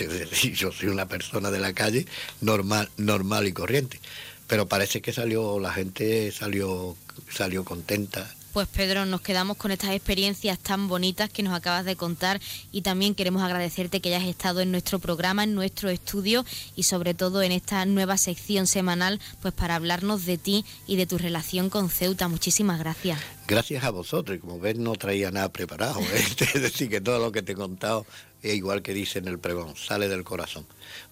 [0.55, 2.07] yo soy una persona de la calle
[2.41, 4.01] normal, normal y corriente.
[4.47, 6.97] Pero parece que salió, la gente salió,
[7.31, 11.97] salió contenta pues Pedro, nos quedamos con estas experiencias tan bonitas que nos acabas de
[11.97, 12.41] contar
[12.71, 16.45] y también queremos agradecerte que hayas estado en nuestro programa, en nuestro estudio
[16.77, 21.05] y sobre todo en esta nueva sección semanal, pues para hablarnos de ti y de
[21.05, 22.29] tu relación con Ceuta.
[22.29, 23.19] Muchísimas gracias.
[23.49, 26.25] Gracias a vosotros y como ves no traía nada preparado, ¿eh?
[26.55, 28.07] es decir que todo lo que te he contado
[28.41, 30.65] es igual que dice en el pregón, sale del corazón.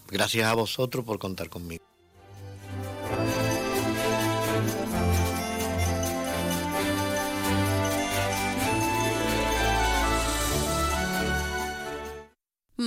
[0.07, 1.83] Gracias a vosotros por contar conmigo.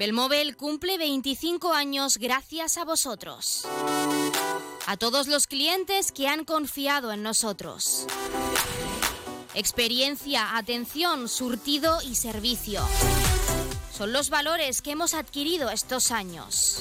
[0.00, 3.66] Belmóvil cumple 25 años gracias a vosotros.
[4.86, 8.06] A todos los clientes que han confiado en nosotros.
[9.52, 12.80] Experiencia, atención, surtido y servicio.
[13.94, 16.80] Son los valores que hemos adquirido estos años.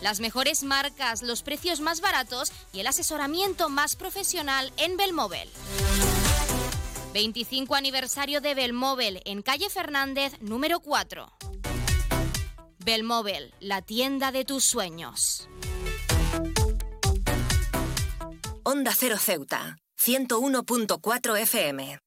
[0.00, 5.50] Las mejores marcas, los precios más baratos y el asesoramiento más profesional en Belmóvil.
[7.12, 11.32] 25 aniversario de Belmóvil en calle Fernández número 4.
[12.78, 15.48] Belmóvil, la tienda de tus sueños.
[18.62, 21.98] Onda Cero Ceuta, 101.4 FM.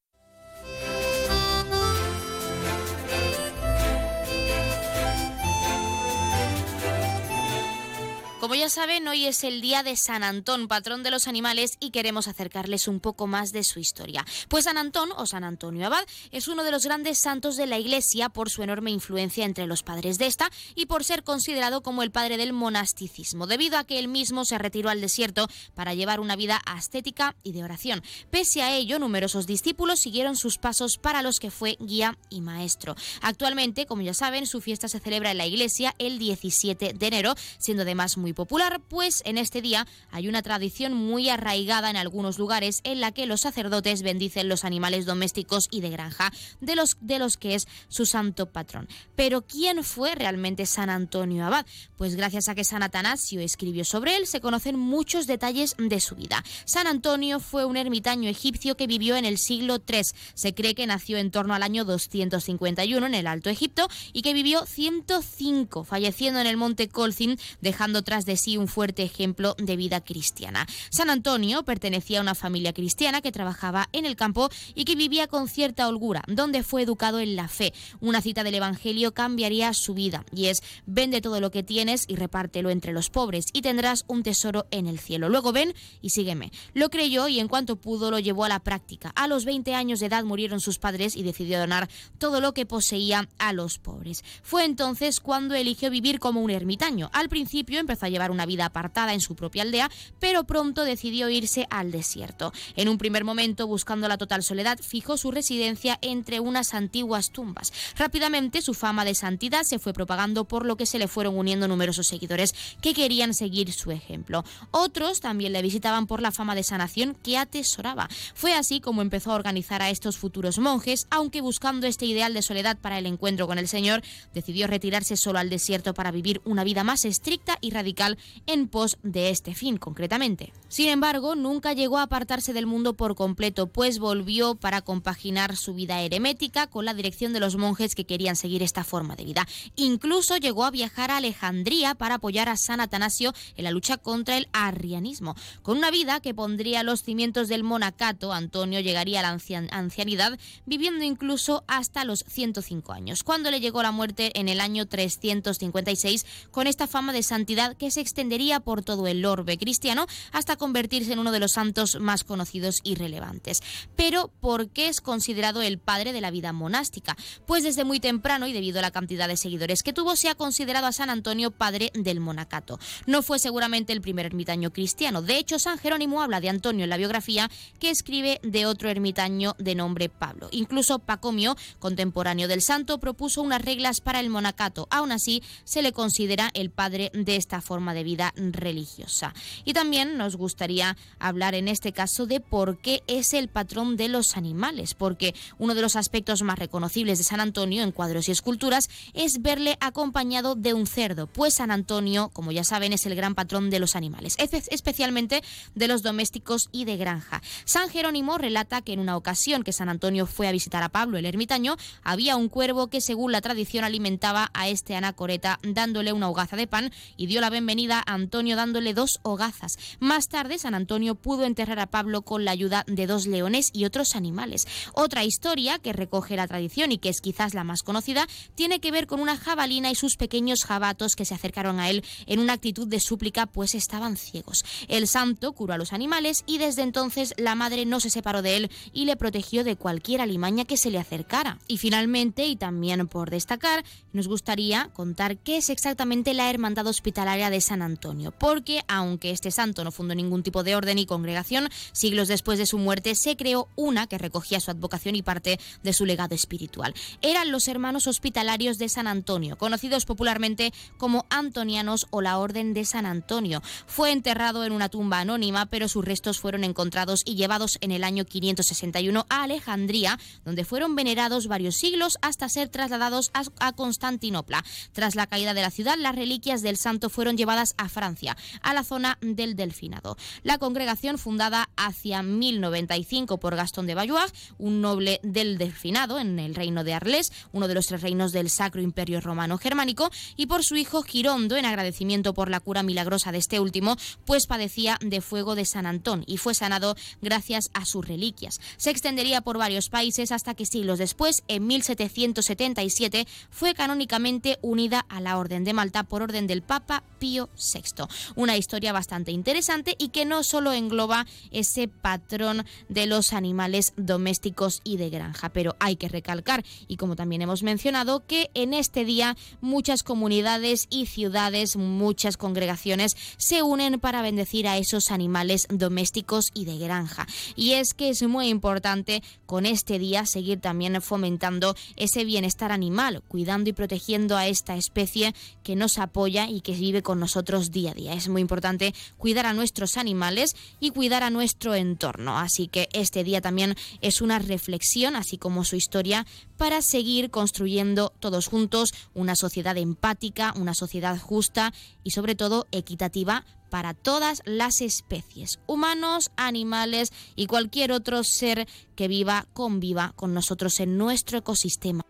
[8.40, 11.90] Como ya saben, hoy es el día de San Antón, patrón de los animales, y
[11.90, 14.24] queremos acercarles un poco más de su historia.
[14.48, 17.78] Pues San Antón, o San Antonio Abad, es uno de los grandes santos de la
[17.78, 22.02] Iglesia por su enorme influencia entre los padres de esta y por ser considerado como
[22.02, 26.18] el padre del monasticismo, debido a que él mismo se retiró al desierto para llevar
[26.18, 28.02] una vida ascética y de oración.
[28.30, 32.96] Pese a ello, numerosos discípulos siguieron sus pasos para los que fue guía y maestro.
[33.20, 37.34] Actualmente, como ya saben, su fiesta se celebra en la Iglesia el 17 de enero,
[37.58, 42.38] siendo además muy popular, pues en este día hay una tradición muy arraigada en algunos
[42.38, 46.96] lugares en la que los sacerdotes bendicen los animales domésticos y de granja, de los,
[47.00, 48.88] de los que es su santo patrón.
[49.16, 51.66] Pero ¿quién fue realmente San Antonio Abad?
[51.96, 56.16] Pues gracias a que San Atanasio escribió sobre él, se conocen muchos detalles de su
[56.16, 56.42] vida.
[56.64, 60.02] San Antonio fue un ermitaño egipcio que vivió en el siglo III.
[60.34, 64.34] Se cree que nació en torno al año 251 en el Alto Egipto y que
[64.34, 69.76] vivió 105, falleciendo en el monte Colcin, dejando tras de sí un fuerte ejemplo de
[69.76, 70.66] vida cristiana.
[70.90, 75.26] San Antonio pertenecía a una familia cristiana que trabajaba en el campo y que vivía
[75.26, 77.72] con cierta holgura, donde fue educado en la fe.
[78.00, 82.16] Una cita del Evangelio cambiaría su vida y es vende todo lo que tienes y
[82.16, 85.28] repártelo entre los pobres y tendrás un tesoro en el cielo.
[85.28, 86.52] Luego ven y sígueme.
[86.74, 89.12] Lo creyó y en cuanto pudo lo llevó a la práctica.
[89.14, 91.88] A los 20 años de edad murieron sus padres y decidió donar
[92.18, 94.24] todo lo que poseía a los pobres.
[94.42, 97.10] Fue entonces cuando eligió vivir como un ermitaño.
[97.12, 101.28] Al principio empezó a llevar una vida apartada en su propia aldea, pero pronto decidió
[101.30, 102.52] irse al desierto.
[102.76, 107.72] En un primer momento, buscando la total soledad, fijó su residencia entre unas antiguas tumbas.
[107.96, 111.68] Rápidamente su fama de santidad se fue propagando por lo que se le fueron uniendo
[111.68, 114.44] numerosos seguidores que querían seguir su ejemplo.
[114.70, 118.08] Otros también le visitaban por la fama de sanación que atesoraba.
[118.34, 122.42] Fue así como empezó a organizar a estos futuros monjes, aunque buscando este ideal de
[122.42, 124.02] soledad para el encuentro con el Señor,
[124.34, 127.99] decidió retirarse solo al desierto para vivir una vida más estricta y radical
[128.46, 130.52] en pos de este fin concretamente.
[130.68, 135.74] Sin embargo, nunca llegó a apartarse del mundo por completo, pues volvió para compaginar su
[135.74, 139.46] vida eremética con la dirección de los monjes que querían seguir esta forma de vida.
[139.76, 144.36] Incluso llegó a viajar a Alejandría para apoyar a San Atanasio en la lucha contra
[144.36, 145.34] el arrianismo.
[145.62, 151.04] Con una vida que pondría los cimientos del monacato, Antonio llegaría a la ancianidad, viviendo
[151.04, 156.66] incluso hasta los 105 años, cuando le llegó la muerte en el año 356 con
[156.66, 161.18] esta fama de santidad que se extendería por todo el orbe cristiano hasta convertirse en
[161.18, 163.62] uno de los santos más conocidos y relevantes.
[163.96, 167.16] Pero, ¿por qué es considerado el padre de la vida monástica?
[167.46, 170.34] Pues desde muy temprano y debido a la cantidad de seguidores que tuvo, se ha
[170.34, 172.78] considerado a San Antonio padre del monacato.
[173.06, 175.22] No fue seguramente el primer ermitaño cristiano.
[175.22, 179.54] De hecho, San Jerónimo habla de Antonio en la biografía que escribe de otro ermitaño
[179.58, 180.48] de nombre Pablo.
[180.52, 184.86] Incluso Pacomio, contemporáneo del santo, propuso unas reglas para el monacato.
[184.90, 189.34] Aún así, se le considera el padre de esta forma de vida religiosa.
[189.64, 194.08] Y también nos gustaría hablar en este caso de por qué es el patrón de
[194.08, 198.32] los animales, porque uno de los aspectos más reconocibles de San Antonio en cuadros y
[198.32, 203.14] esculturas es verle acompañado de un cerdo, pues San Antonio, como ya saben, es el
[203.14, 205.42] gran patrón de los animales, especialmente
[205.74, 207.42] de los domésticos y de granja.
[207.64, 211.18] San Jerónimo relata que en una ocasión que San Antonio fue a visitar a Pablo
[211.18, 216.28] el ermitaño, había un cuervo que según la tradición alimentaba a este anacoreta dándole una
[216.28, 219.76] hogaza de pan y dio la bienvenida a Antonio dándole dos hogazas.
[219.98, 223.84] Más tarde San Antonio pudo enterrar a Pablo con la ayuda de dos leones y
[223.84, 224.66] otros animales.
[224.94, 228.90] Otra historia que recoge la tradición y que es quizás la más conocida tiene que
[228.90, 232.54] ver con una jabalina y sus pequeños jabatos que se acercaron a él en una
[232.54, 234.64] actitud de súplica pues estaban ciegos.
[234.88, 238.56] El santo curó a los animales y desde entonces la madre no se separó de
[238.56, 241.58] él y le protegió de cualquier alimaña que se le acercara.
[241.68, 243.84] Y finalmente, y también por destacar,
[244.14, 249.50] nos gustaría contar qué es exactamente la Hermandad Hospitalaria de San Antonio, porque aunque este
[249.50, 253.36] santo no fundó ningún tipo de orden y congregación, siglos después de su muerte se
[253.36, 256.94] creó una que recogía su advocación y parte de su legado espiritual.
[257.22, 262.84] Eran los hermanos hospitalarios de San Antonio, conocidos popularmente como antonianos o la Orden de
[262.84, 263.62] San Antonio.
[263.86, 268.04] Fue enterrado en una tumba anónima, pero sus restos fueron encontrados y llevados en el
[268.04, 274.64] año 561 a Alejandría, donde fueron venerados varios siglos hasta ser trasladados a Constantinopla.
[274.92, 278.74] Tras la caída de la ciudad, las reliquias del santo fueron llevadas a Francia, a
[278.74, 280.18] la zona del Delfinado.
[280.42, 286.54] La congregación, fundada hacia 1095 por Gastón de Valois, un noble del Delfinado en el
[286.54, 290.64] reino de Arles, uno de los tres reinos del Sacro Imperio Romano Germánico, y por
[290.64, 295.22] su hijo Girondo, en agradecimiento por la cura milagrosa de este último, pues padecía de
[295.22, 298.60] fuego de San Antón y fue sanado gracias a sus reliquias.
[298.76, 305.22] Se extendería por varios países hasta que siglos después, en 1777, fue canónicamente unida a
[305.22, 308.04] la Orden de Malta por orden del Papa Pío VI.
[308.34, 314.80] Una historia bastante interesante y que no solo engloba ese patrón de los animales domésticos
[314.84, 319.04] y de granja, pero hay que recalcar, y como también hemos mencionado, que en este
[319.04, 326.50] día muchas comunidades y ciudades, muchas congregaciones se unen para bendecir a esos animales domésticos
[326.54, 327.26] y de granja.
[327.56, 333.22] Y es que es muy importante con este día seguir también fomentando ese bienestar animal,
[333.28, 337.92] cuidando y protegiendo a esta especie que nos apoya y que vive con nosotros día
[337.92, 338.14] a día.
[338.14, 342.38] Es muy importante cuidar a nuestros animales y cuidar a nuestro entorno.
[342.38, 348.12] Así que este día también es una reflexión, así como su historia, para seguir construyendo
[348.20, 354.80] todos juntos una sociedad empática, una sociedad justa y sobre todo equitativa para todas las
[354.80, 358.66] especies, humanos, animales y cualquier otro ser
[358.96, 362.02] que viva, conviva con nosotros en nuestro ecosistema.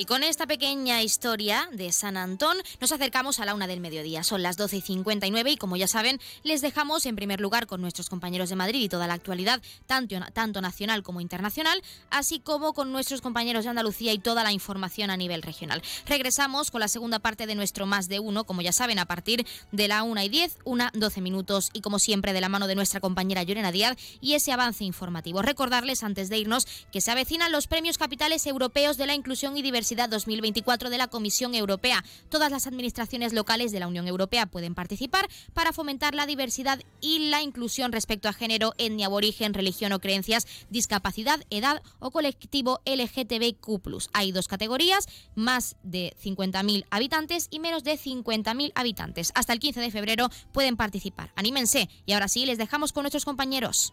[0.00, 4.24] Y con esta pequeña historia de San Antón nos acercamos a la una del mediodía.
[4.24, 7.82] Son las 12 y 59 y como ya saben, les dejamos en primer lugar con
[7.82, 12.72] nuestros compañeros de Madrid y toda la actualidad, tanto, tanto nacional como internacional, así como
[12.72, 15.82] con nuestros compañeros de Andalucía y toda la información a nivel regional.
[16.06, 19.46] Regresamos con la segunda parte de nuestro Más de Uno, como ya saben, a partir
[19.70, 22.74] de la una y 10, una 12 minutos y como siempre de la mano de
[22.74, 25.42] nuestra compañera Llorena Díaz y ese avance informativo.
[25.42, 29.60] Recordarles antes de irnos que se avecinan los premios capitales europeos de la inclusión y
[29.60, 32.04] diversidad 2024 de la Comisión Europea.
[32.28, 37.30] Todas las administraciones locales de la Unión Europea pueden participar para fomentar la diversidad y
[37.30, 44.08] la inclusión respecto a género, etnia, aborigen, religión o creencias, discapacidad, edad o colectivo LGTBQ+.
[44.12, 49.32] Hay dos categorías, más de 50.000 habitantes y menos de 50.000 habitantes.
[49.34, 51.32] Hasta el 15 de febrero pueden participar.
[51.36, 53.92] Anímense y ahora sí les dejamos con nuestros compañeros.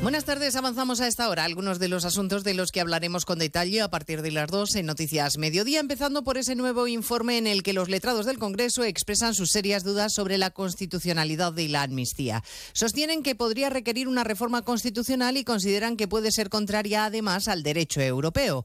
[0.00, 1.44] Buenas tardes, avanzamos a esta hora.
[1.44, 4.76] Algunos de los asuntos de los que hablaremos con detalle a partir de las dos
[4.76, 8.84] en Noticias Mediodía, empezando por ese nuevo informe en el que los letrados del Congreso
[8.84, 12.44] expresan sus serias dudas sobre la constitucionalidad de la amnistía.
[12.72, 17.64] Sostienen que podría requerir una reforma constitucional y consideran que puede ser contraria además al
[17.64, 18.64] derecho europeo.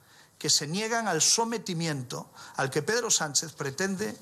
[0.41, 4.17] que se niegan al sometimiento al que Pedro Sánchez pretende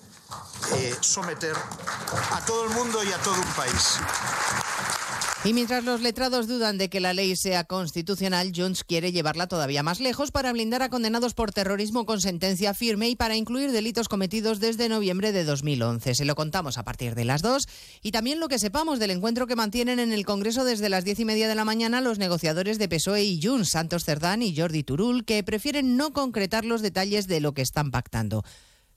[0.74, 4.00] eh, someter a todo el mundo y a todo un país.
[5.46, 9.84] Y mientras los letrados dudan de que la ley sea constitucional, Junts quiere llevarla todavía
[9.84, 14.10] más lejos para blindar a condenados por terrorismo con sentencia firme y para incluir delitos
[14.10, 16.14] cometidos desde noviembre de 2011.
[16.14, 17.70] Se lo contamos a partir de las dos
[18.02, 21.22] y también lo que sepamos del encuentro que mantienen en el Congreso desde las diez
[21.22, 24.84] y media de la mañana los negociadores de PSOE y Junts, Santos Cerdán y Jordi
[24.84, 28.44] Turul, que prefieren no concretar los detalles de lo que están pactando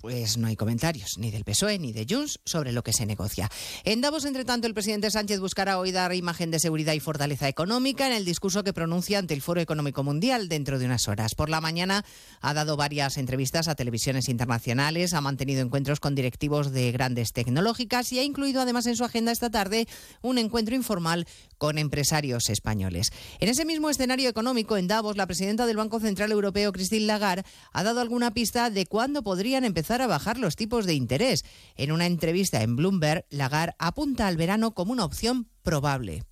[0.00, 3.50] Pues no hay comentarios, ni del PSOE ni de Junts, sobre lo que se negocia.
[3.82, 7.48] En Davos, entre tanto, el presidente Sánchez buscará hoy dar imagen de seguridad y fortaleza
[7.48, 11.34] económica en el discurso que pronuncia ante el Foro Económico Mundial dentro de unas horas.
[11.34, 12.04] Por la mañana
[12.40, 18.12] ha dado varias entrevistas a televisiones internacionales, ha mantenido encuentros con directivos de grandes tecnológicas
[18.12, 19.88] y ha incluido además en su agenda esta tarde
[20.22, 21.26] un encuentro informal
[21.58, 23.10] con empresarios españoles.
[23.40, 27.44] En ese mismo escenario económico, en Davos, la presidenta del Banco Central Europeo, Christine Lagarde,
[27.72, 31.44] ha dado alguna pista de cuándo podrían empezar a bajar los tipos de interés.
[31.76, 36.24] En una entrevista en Bloomberg, Lagarde apunta al verano como una opción probable.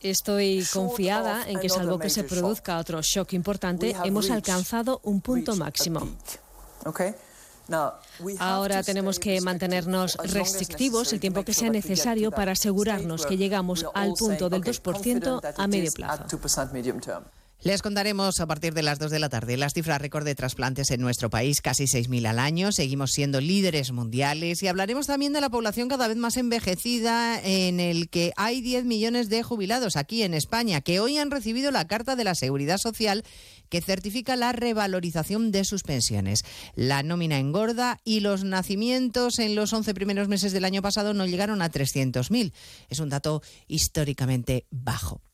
[0.00, 5.56] Estoy confiada en que, salvo que se produzca otro shock importante, hemos alcanzado un punto
[5.56, 6.06] máximo.
[8.38, 14.12] Ahora tenemos que mantenernos restrictivos el tiempo que sea necesario para asegurarnos que llegamos al
[14.12, 16.24] punto del 2% a medio plazo.
[17.64, 20.90] Les contaremos a partir de las 2 de la tarde las cifras récord de trasplantes
[20.90, 22.72] en nuestro país, casi 6.000 al año.
[22.72, 27.80] Seguimos siendo líderes mundiales y hablaremos también de la población cada vez más envejecida en
[27.80, 31.86] el que hay 10 millones de jubilados aquí en España que hoy han recibido la
[31.86, 33.24] Carta de la Seguridad Social
[33.68, 36.44] que certifica la revalorización de sus pensiones.
[36.74, 41.26] La nómina engorda y los nacimientos en los 11 primeros meses del año pasado no
[41.26, 42.52] llegaron a 300.000.
[42.88, 45.20] Es un dato históricamente bajo.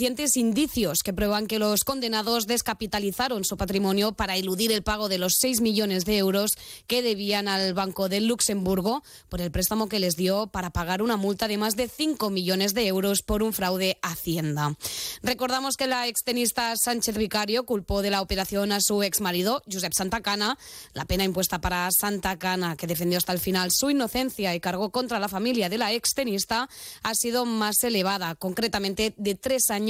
[0.00, 5.18] suficientes indicios que prueban que los condenados descapitalizaron su patrimonio para eludir el pago de
[5.18, 6.52] los 6 millones de euros
[6.86, 11.18] que debían al Banco de Luxemburgo por el préstamo que les dio para pagar una
[11.18, 14.74] multa de más de 5 millones de euros por un fraude a Hacienda.
[15.22, 20.56] Recordamos que la extenista Sánchez Vicario culpó de la operación a su exmarido, Josep Santacana.
[20.94, 25.20] La pena impuesta para Santacana, que defendió hasta el final su inocencia y cargó contra
[25.20, 26.70] la familia de la extenista,
[27.02, 29.89] ha sido más elevada, concretamente de tres años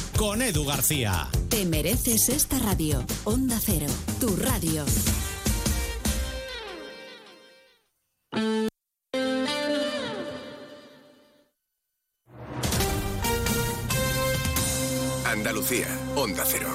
[0.21, 1.27] Con Edu García.
[1.49, 3.03] Te mereces esta radio.
[3.23, 3.87] Onda Cero,
[4.19, 4.85] tu radio.
[15.25, 16.69] Andalucía, Onda Cero.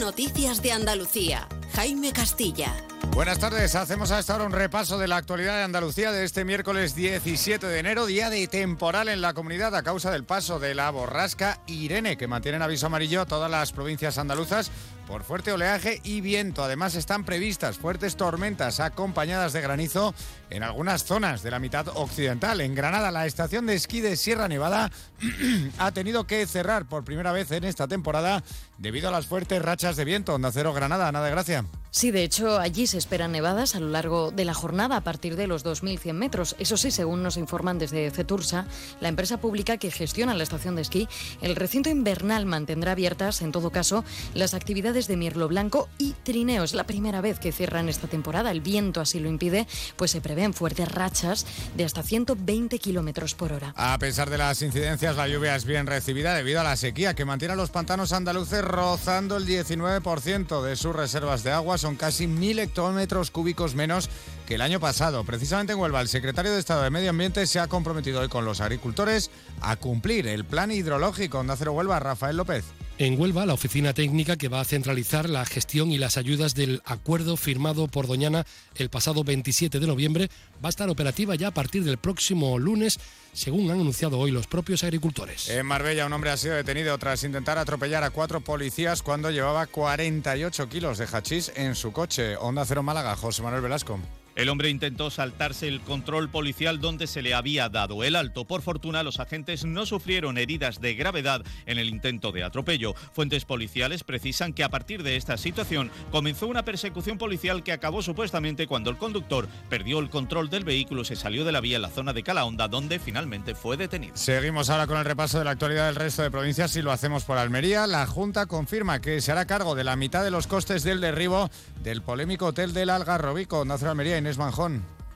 [0.00, 1.46] Noticias de Andalucía.
[1.74, 2.74] Jaime Castilla.
[3.12, 6.44] Buenas tardes, hacemos a esta hora un repaso de la actualidad de Andalucía de este
[6.44, 10.74] miércoles 17 de enero, día de temporal en la comunidad a causa del paso de
[10.74, 14.70] la borrasca Irene, que mantiene en aviso amarillo a todas las provincias andaluzas
[15.06, 16.62] por fuerte oleaje y viento.
[16.62, 20.14] Además están previstas fuertes tormentas acompañadas de granizo
[20.50, 22.60] en algunas zonas de la mitad occidental.
[22.60, 24.90] En Granada, la estación de esquí de Sierra Nevada
[25.78, 28.44] ha tenido que cerrar por primera vez en esta temporada
[28.80, 30.34] debido a las fuertes rachas de viento.
[30.34, 31.64] Onda Cero Granada, nada de gracia.
[31.92, 35.34] Sí, de hecho, allí se esperan nevadas a lo largo de la jornada a partir
[35.34, 36.54] de los 2.100 metros.
[36.60, 38.66] Eso sí, según nos informan desde Cetursa,
[39.00, 41.08] la empresa pública que gestiona la estación de esquí,
[41.42, 44.04] el recinto invernal mantendrá abiertas, en todo caso,
[44.34, 46.62] las actividades de mirlo blanco y trineo.
[46.62, 48.52] Es la primera vez que cierran esta temporada.
[48.52, 49.66] El viento así lo impide,
[49.96, 51.44] pues se prevén fuertes rachas
[51.76, 53.74] de hasta 120 kilómetros por hora.
[53.76, 57.24] A pesar de las incidencias, la lluvia es bien recibida debido a la sequía que
[57.24, 61.78] mantiene a los pantanos andaluces rozando el 19% de sus reservas de agua.
[61.78, 64.08] Son casi mil hectómetros cúbicos menos
[64.46, 65.24] que el año pasado.
[65.24, 68.44] Precisamente en Huelva, el secretario de Estado de Medio Ambiente se ha comprometido hoy con
[68.44, 71.42] los agricultores a cumplir el plan hidrológico.
[71.42, 72.64] de Acero Huelva, Rafael López.
[73.00, 76.82] En Huelva, la oficina técnica que va a centralizar la gestión y las ayudas del
[76.84, 78.44] acuerdo firmado por Doñana
[78.74, 80.28] el pasado 27 de noviembre
[80.62, 83.00] va a estar operativa ya a partir del próximo lunes,
[83.32, 85.48] según han anunciado hoy los propios agricultores.
[85.48, 89.66] En Marbella, un hombre ha sido detenido tras intentar atropellar a cuatro policías cuando llevaba
[89.66, 92.36] 48 kilos de hachís en su coche.
[92.36, 93.98] Onda Cero Málaga, José Manuel Velasco.
[94.40, 98.46] El hombre intentó saltarse el control policial donde se le había dado el alto.
[98.46, 102.94] Por fortuna, los agentes no sufrieron heridas de gravedad en el intento de atropello.
[103.12, 108.00] Fuentes policiales precisan que a partir de esta situación comenzó una persecución policial que acabó
[108.00, 111.76] supuestamente cuando el conductor perdió el control del vehículo y se salió de la vía
[111.76, 114.16] en la zona de Calahonda, donde finalmente fue detenido.
[114.16, 117.24] Seguimos ahora con el repaso de la actualidad del resto de provincias y lo hacemos
[117.24, 117.86] por Almería.
[117.86, 121.50] La Junta confirma que se hará cargo de la mitad de los costes del derribo
[121.82, 123.66] del polémico hotel del Algarrobico.
[123.66, 124.29] Nacional Almería, Inés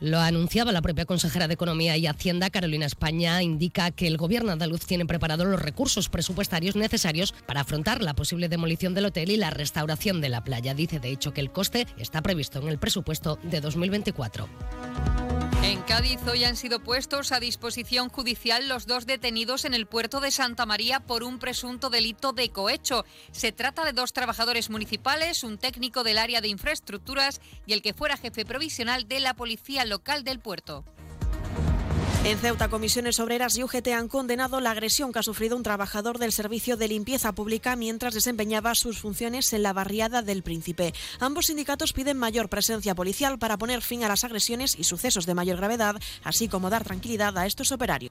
[0.01, 4.53] Lo anunciaba la propia consejera de Economía y Hacienda, Carolina España, indica que el gobierno
[4.53, 9.37] andaluz tiene preparados los recursos presupuestarios necesarios para afrontar la posible demolición del hotel y
[9.37, 10.75] la restauración de la playa.
[10.75, 14.49] Dice, de hecho, que el coste está previsto en el presupuesto de 2024.
[15.65, 20.21] En Cádiz hoy han sido puestos a disposición judicial los dos detenidos en el puerto
[20.21, 23.07] de Santa María por un presunto delito de cohecho.
[23.33, 27.95] Se trata de dos trabajadores municipales, un técnico del área de infraestructuras y el que
[27.95, 30.85] fuera jefe provisional de la policía local del puerto.
[32.25, 36.19] En Ceuta, comisiones obreras y UGT han condenado la agresión que ha sufrido un trabajador
[36.19, 40.95] del servicio de limpieza pública mientras desempeñaba sus funciones en la barriada del Príncipe.
[41.21, 45.35] Ambos sindicatos piden mayor presencia policial para poner fin a las agresiones y sucesos de
[45.35, 48.11] mayor gravedad, así como dar tranquilidad a estos operarios.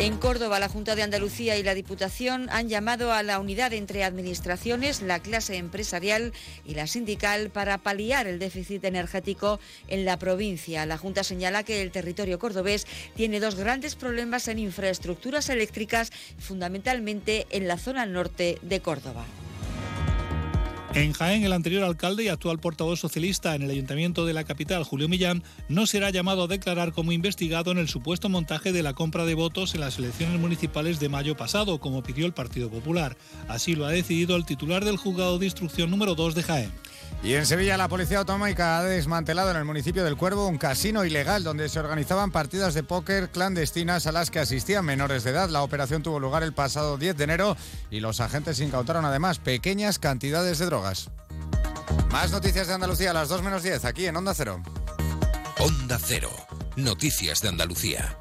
[0.00, 4.02] En Córdoba, la Junta de Andalucía y la Diputación han llamado a la unidad entre
[4.02, 6.32] administraciones, la clase empresarial
[6.64, 10.86] y la sindical para paliar el déficit energético en la provincia.
[10.86, 17.46] La Junta señala que el territorio cordobés tiene dos grandes problemas en infraestructuras eléctricas, fundamentalmente
[17.50, 19.26] en la zona norte de Córdoba.
[20.92, 24.82] En Jaén, el anterior alcalde y actual portavoz socialista en el ayuntamiento de la capital,
[24.82, 28.92] Julio Millán, no será llamado a declarar como investigado en el supuesto montaje de la
[28.92, 33.16] compra de votos en las elecciones municipales de mayo pasado, como pidió el Partido Popular.
[33.46, 36.72] Así lo ha decidido el titular del juzgado de instrucción número 2 de Jaén.
[37.22, 41.04] Y en Sevilla la Policía Autonómica ha desmantelado en el municipio del Cuervo un casino
[41.04, 45.50] ilegal donde se organizaban partidas de póker clandestinas a las que asistían menores de edad.
[45.50, 47.56] La operación tuvo lugar el pasado 10 de enero
[47.90, 51.10] y los agentes incautaron además pequeñas cantidades de drogas.
[52.10, 54.62] Más noticias de Andalucía a las 2 menos 10 aquí en Onda Cero.
[55.58, 56.30] Onda Cero.
[56.76, 58.16] Noticias de Andalucía.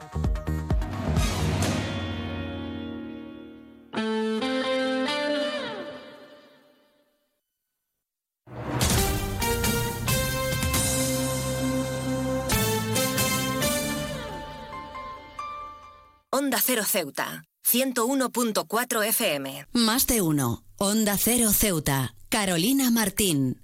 [16.39, 19.67] Onda Cero Ceuta, 101.4 FM.
[19.73, 20.63] Más de uno.
[20.77, 22.15] Onda Cero Ceuta.
[22.29, 23.61] Carolina Martín.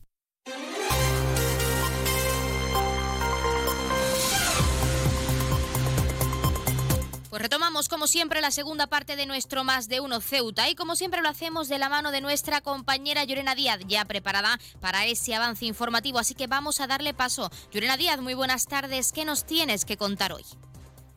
[7.29, 10.97] Pues retomamos como siempre la segunda parte de nuestro Más de Uno Ceuta y como
[10.97, 15.33] siempre lo hacemos de la mano de nuestra compañera Llorena Díaz, ya preparada para ese
[15.33, 17.49] avance informativo, así que vamos a darle paso.
[17.71, 20.43] Llorena Díaz, muy buenas tardes, ¿qué nos tienes que contar hoy?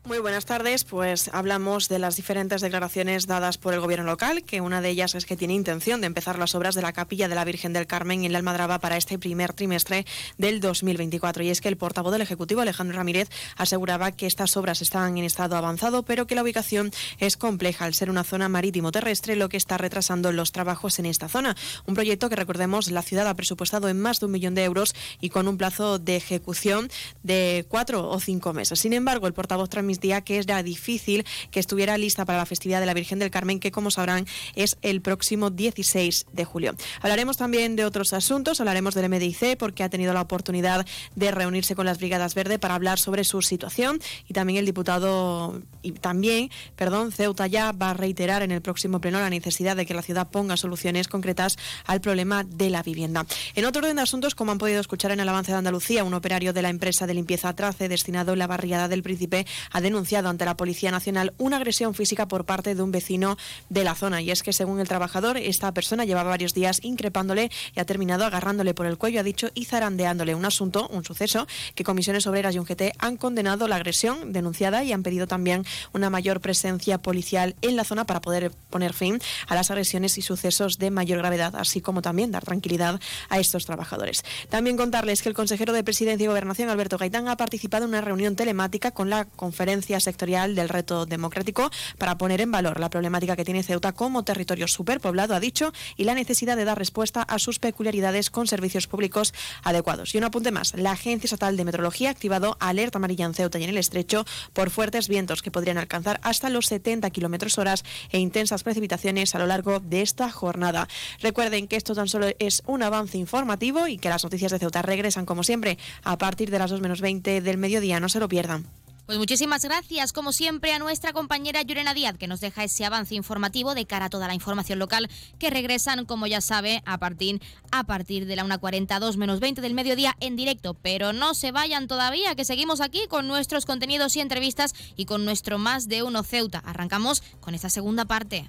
[0.09, 4.59] Muy buenas tardes, pues hablamos de las diferentes declaraciones dadas por el gobierno local, que
[4.59, 7.35] una de ellas es que tiene intención de empezar las obras de la capilla de
[7.35, 10.07] la Virgen del Carmen en la Almadraba para este primer trimestre
[10.39, 11.43] del 2024.
[11.43, 15.25] Y es que el portavoz del Ejecutivo, Alejandro Ramírez, aseguraba que estas obras están en
[15.25, 16.89] estado avanzado, pero que la ubicación
[17.19, 21.29] es compleja al ser una zona marítimo-terrestre, lo que está retrasando los trabajos en esta
[21.29, 21.55] zona.
[21.85, 24.95] Un proyecto que, recordemos, la ciudad ha presupuestado en más de un millón de euros
[25.21, 26.89] y con un plazo de ejecución
[27.21, 28.79] de cuatro o cinco meses.
[28.79, 29.69] Sin embargo, el portavoz
[29.99, 33.59] transmitió que era difícil que estuviera lista para la festividad de la Virgen del Carmen,
[33.59, 34.25] que como sabrán
[34.55, 36.75] es el próximo 16 de julio.
[37.01, 40.85] Hablaremos también de otros asuntos, hablaremos del MDIC porque ha tenido la oportunidad
[41.15, 45.61] de reunirse con las Brigadas Verde para hablar sobre su situación y también el diputado
[45.81, 49.85] y también, perdón, Ceuta ya va a reiterar en el próximo pleno la necesidad de
[49.85, 53.25] que la ciudad ponga soluciones concretas al problema de la vivienda.
[53.55, 56.13] En otro orden de asuntos, como han podido escuchar en el avance de Andalucía, un
[56.13, 60.29] operario de la empresa de limpieza Trace destinado en la barriada del Príncipe ha denunciado
[60.29, 63.37] ante la Policía Nacional una agresión física por parte de un vecino
[63.69, 64.21] de la zona.
[64.21, 68.23] Y es que, según el trabajador, esta persona llevaba varios días increpándole y ha terminado
[68.25, 70.35] agarrándole por el cuello, ha dicho, y zarandeándole.
[70.35, 74.83] Un asunto, un suceso, que comisiones obreras y un GT han condenado la agresión denunciada
[74.83, 79.19] y han pedido también una mayor presencia policial en la zona para poder poner fin
[79.47, 83.65] a las agresiones y sucesos de mayor gravedad, así como también dar tranquilidad a estos
[83.65, 84.23] trabajadores.
[84.49, 88.01] También contarles que el consejero de Presidencia y Gobernación, Alberto Gaitán, ha participado en una
[88.01, 89.68] reunión telemática con la conferencia
[89.99, 94.67] sectorial del reto democrático para poner en valor la problemática que tiene Ceuta como territorio
[94.67, 99.33] superpoblado, ha dicho, y la necesidad de dar respuesta a sus peculiaridades con servicios públicos
[99.63, 100.13] adecuados.
[100.13, 103.59] Y un apunte más, la Agencia Estatal de Meteorología ha activado alerta amarilla en Ceuta
[103.59, 107.83] y en el estrecho por fuertes vientos que podrían alcanzar hasta los 70 kilómetros horas
[108.11, 110.87] e intensas precipitaciones a lo largo de esta jornada.
[111.21, 114.81] Recuerden que esto tan solo es un avance informativo y que las noticias de Ceuta
[114.81, 117.99] regresan como siempre a partir de las 2 menos 20 del mediodía.
[117.99, 118.78] No se lo pierdan.
[119.09, 123.15] Pues muchísimas gracias, como siempre, a nuestra compañera Llorena Díaz, que nos deja ese avance
[123.15, 127.41] informativo de cara a toda la información local, que regresan, como ya sabe, a partir,
[127.71, 130.75] a partir de la 1.42 menos 20 del mediodía en directo.
[130.75, 135.25] Pero no se vayan todavía, que seguimos aquí con nuestros contenidos y entrevistas y con
[135.25, 136.59] nuestro Más de Uno Ceuta.
[136.59, 138.47] Arrancamos con esta segunda parte.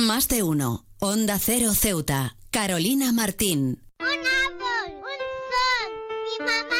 [0.00, 0.86] Más de uno.
[0.98, 2.36] Onda Cero Ceuta.
[2.50, 3.82] Carolina Martín.
[3.98, 5.20] Un árbol, un
[5.50, 5.92] sol,
[6.24, 6.79] mi mamá,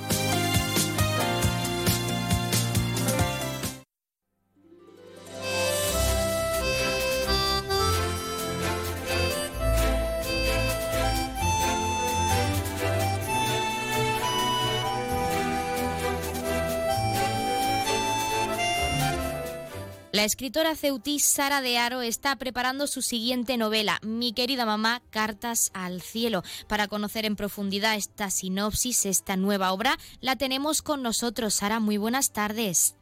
[20.13, 25.71] La escritora ceutí Sara de Aro está preparando su siguiente novela, Mi querida mamá, Cartas
[25.73, 26.43] al cielo.
[26.67, 31.53] Para conocer en profundidad esta sinopsis, esta nueva obra, la tenemos con nosotros.
[31.53, 32.97] Sara, muy buenas tardes.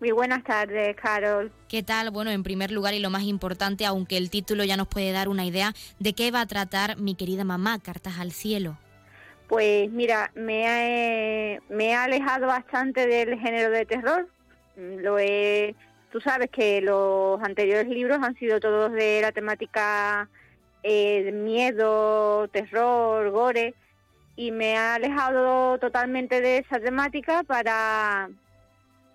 [0.00, 1.52] Muy buenas tardes, Carol.
[1.68, 2.10] ¿Qué tal?
[2.10, 5.28] Bueno, en primer lugar y lo más importante, aunque el título ya nos puede dar
[5.28, 8.78] una idea, ¿de qué va a tratar Mi querida mamá, Cartas al cielo?
[9.48, 14.30] Pues mira, me he, me he alejado bastante del género de terror.
[14.76, 15.76] Lo he
[16.14, 20.28] Tú sabes que los anteriores libros han sido todos de la temática
[20.84, 23.74] eh, miedo, terror, gore,
[24.36, 28.30] y me ha alejado totalmente de esa temática para,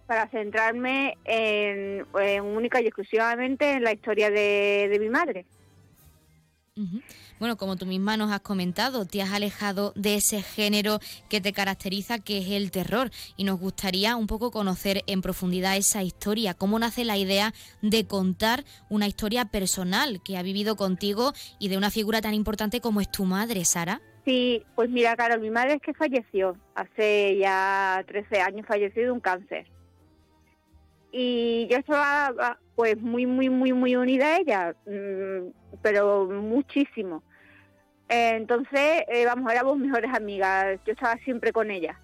[0.07, 2.05] para centrarme en,
[2.43, 5.45] única y exclusivamente en la historia de, mi madre.
[7.39, 11.53] Bueno, como tú misma nos has comentado, te has alejado de ese género que te
[11.53, 16.53] caracteriza, que es el terror, y nos gustaría un poco conocer en profundidad esa historia,
[16.53, 21.77] cómo nace la idea de contar una historia personal que ha vivido contigo y de
[21.77, 24.01] una figura tan importante como es tu madre, Sara.
[24.25, 29.11] Sí, pues mira, Carol, mi madre es que falleció hace ya 13 años, falleció de
[29.11, 29.65] un cáncer.
[31.11, 37.23] Y yo estaba pues muy, muy, muy, muy unida a ella, mm, pero muchísimo.
[38.10, 41.99] Entonces, eh, vamos, éramos mejores amigas, yo estaba siempre con ella.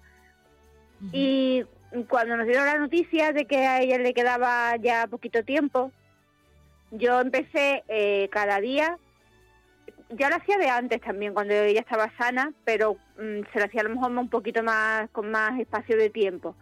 [1.12, 1.64] Y
[2.08, 5.92] cuando nos dieron la noticia de que a ella le quedaba ya poquito tiempo,
[6.90, 8.98] yo empecé eh, cada día,
[10.10, 13.82] ya lo hacía de antes también, cuando ella estaba sana, pero mm, se lo hacía
[13.82, 16.54] a lo mejor un poquito más, con más espacio de tiempo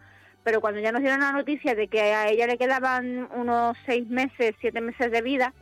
[0.45, 4.07] pero cuando ya nos dieron la noticia de que a ella le quedaban unos seis
[4.07, 5.55] meses, siete meses de vida,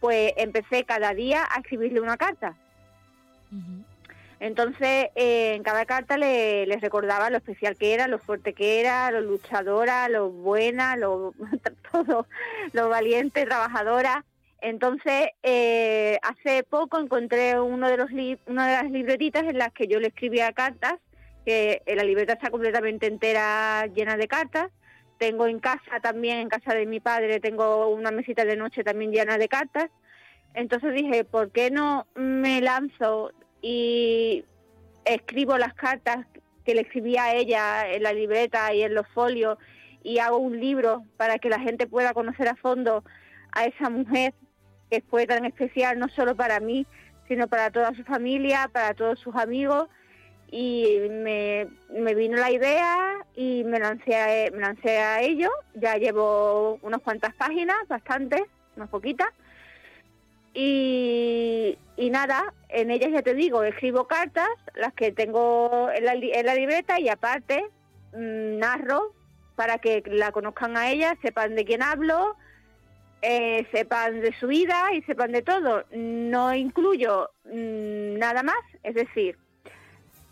[0.00, 2.56] pues empecé cada día a escribirle una carta.
[4.40, 9.10] Entonces, eh, en cada carta le, recordaba lo especial que era, lo fuerte que era,
[9.10, 11.34] lo luchadora, lo buena, lo
[11.92, 12.26] todo,
[12.72, 14.24] lo valiente, trabajadora.
[14.60, 18.10] Entonces, eh, hace poco encontré uno de los
[18.46, 20.94] una de las libretitas en las que yo le escribía cartas
[21.48, 24.70] que la libreta está completamente entera llena de cartas.
[25.16, 29.12] Tengo en casa también, en casa de mi padre, tengo una mesita de noche también
[29.12, 29.88] llena de cartas.
[30.52, 33.32] Entonces dije, ¿por qué no me lanzo
[33.62, 34.44] y
[35.04, 36.26] escribo las cartas
[36.64, 39.58] que le escribía a ella en la libreta y en los folios
[40.02, 43.04] y hago un libro para que la gente pueda conocer a fondo
[43.52, 44.34] a esa mujer
[44.90, 46.86] que fue tan especial no solo para mí,
[47.26, 49.88] sino para toda su familia, para todos sus amigos
[50.50, 51.66] y me,
[52.14, 55.50] vino la idea y me lancé, a, me lancé a ello.
[55.74, 58.42] Ya llevo unas cuantas páginas, bastantes,
[58.76, 59.28] unas poquitas.
[60.60, 61.78] Y,
[62.10, 66.54] nada, en ellas ya te digo, escribo cartas, las que tengo en la, en la
[66.56, 67.64] libreta y aparte
[68.12, 69.14] mm, narro
[69.54, 72.36] para que la conozcan a ella, sepan de quién hablo,
[73.22, 75.84] eh, sepan de su vida y sepan de todo.
[75.92, 79.38] No incluyo mm, nada más, es decir,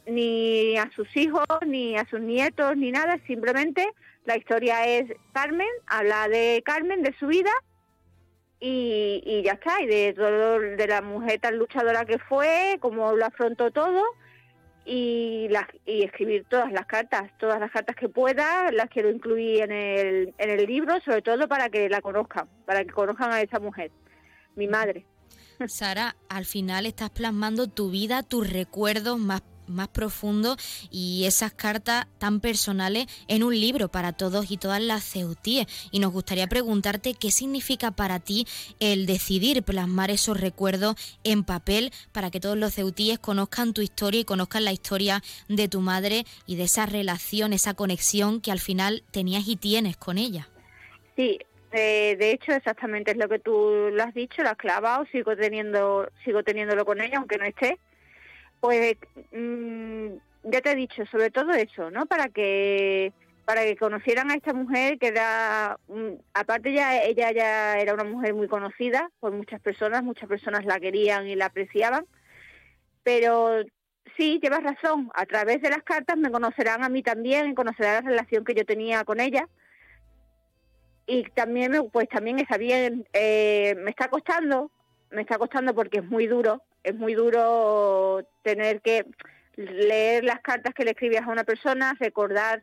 [0.06, 3.86] ni a sus hijos, ni a sus nietos, ni nada, simplemente
[4.24, 7.52] la historia es Carmen, habla de Carmen, de su vida,
[8.60, 13.26] y, ya está, y de todo, de la mujer tan luchadora que fue, cómo lo
[13.26, 14.02] afrontó todo,
[14.84, 15.48] y,
[15.84, 20.34] y escribir todas las cartas, todas las cartas que pueda, las quiero incluir en el,
[20.38, 23.90] en el libro, sobre todo para que la conozcan, para que conozcan a esa mujer,
[24.54, 25.04] mi madre.
[25.66, 30.56] Sara, al final estás plasmando tu vida, tus recuerdos más más profundo
[30.90, 35.66] y esas cartas tan personales en un libro para todos y todas las ceutíes.
[35.90, 38.46] Y nos gustaría preguntarte qué significa para ti
[38.80, 44.20] el decidir plasmar esos recuerdos en papel para que todos los ceutíes conozcan tu historia
[44.20, 48.60] y conozcan la historia de tu madre y de esa relación, esa conexión que al
[48.60, 50.48] final tenías y tienes con ella.
[51.16, 51.38] Sí,
[51.72, 55.36] Eh, de hecho, exactamente es lo que tú lo has dicho, lo has clavado, sigo
[55.36, 57.78] teniendo, sigo teniéndolo con ella, aunque no esté.
[58.66, 58.96] Pues
[59.30, 62.06] mm, ya te he dicho, sobre todo eso, ¿no?
[62.06, 63.12] Para que
[63.44, 68.02] para que conocieran a esta mujer que era, mm, aparte ya ella ya era una
[68.02, 72.06] mujer muy conocida por muchas personas, muchas personas la querían y la apreciaban,
[73.04, 73.62] pero
[74.16, 78.10] sí, llevas razón, a través de las cartas me conocerán a mí también, conocerán la
[78.10, 79.48] relación que yo tenía con ella
[81.06, 84.72] y también pues también está bien eh, me está costando
[85.12, 89.04] me está costando porque es muy duro es muy duro tener que
[89.56, 92.62] leer las cartas que le escribías a una persona recordar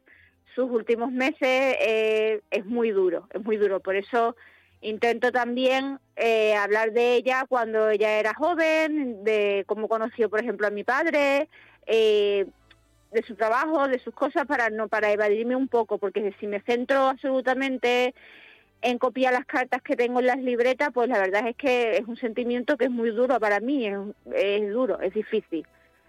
[0.56, 3.80] sus últimos meses eh, es muy duro es muy duro.
[3.80, 4.36] Por eso
[4.82, 10.68] intento también eh, hablar de ella cuando ella era joven de cómo conoció por ejemplo
[10.68, 11.50] a mi padre
[11.86, 16.62] de su trabajo, de sus cosas para no para evadirme un poco, porque si me
[16.62, 18.16] centro absolutamente
[18.84, 22.06] en copiar las cartas que tengo en las libretas, pues la verdad es que es
[22.06, 25.66] un sentimiento que es muy duro para mí, es, duro, es difícil.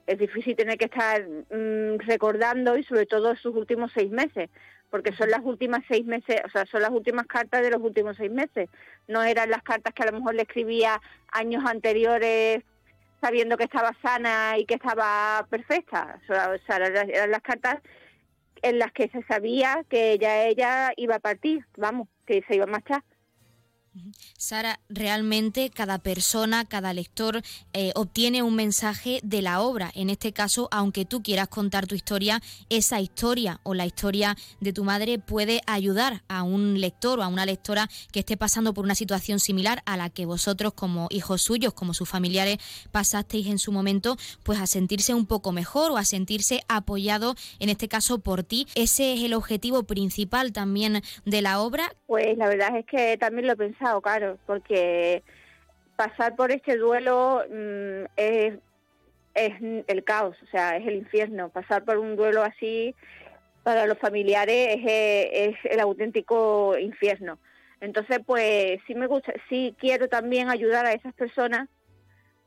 [0.06, 4.50] Es difícil tener que estar mm, recordando y sobre todo sus últimos seis meses,
[4.90, 8.16] porque son las últimas seis meses, o sea, son las últimas cartas de los últimos
[8.16, 8.68] seis meses.
[9.06, 11.00] No eran las cartas que a lo mejor le escribía
[11.30, 12.62] años anteriores
[13.20, 16.18] sabiendo que estaba sana y que estaba perfecta.
[16.22, 16.26] O
[16.66, 17.78] sea, eran las cartas
[18.64, 22.64] en las que se sabía que ya ella iba a partir, vamos, que se iba
[22.64, 23.04] a marchar.
[24.36, 27.42] Sara, realmente cada persona, cada lector
[27.72, 29.90] eh, obtiene un mensaje de la obra.
[29.94, 34.72] En este caso, aunque tú quieras contar tu historia, esa historia o la historia de
[34.72, 38.84] tu madre puede ayudar a un lector o a una lectora que esté pasando por
[38.84, 42.58] una situación similar a la que vosotros como hijos suyos, como sus familiares,
[42.90, 47.68] pasasteis en su momento, pues a sentirse un poco mejor o a sentirse apoyado, en
[47.68, 48.66] este caso por ti.
[48.74, 51.94] Ese es el objetivo principal también de la obra.
[52.06, 55.22] Pues la verdad es que también lo pensaba claro, porque
[55.96, 58.54] pasar por este duelo mm, es,
[59.34, 61.48] el caos, o sea, es el infierno.
[61.48, 62.94] Pasar por un duelo así
[63.62, 67.38] para los familiares es, el auténtico infierno.
[67.80, 71.68] Entonces, pues sí me gusta, sí quiero también ayudar a esas personas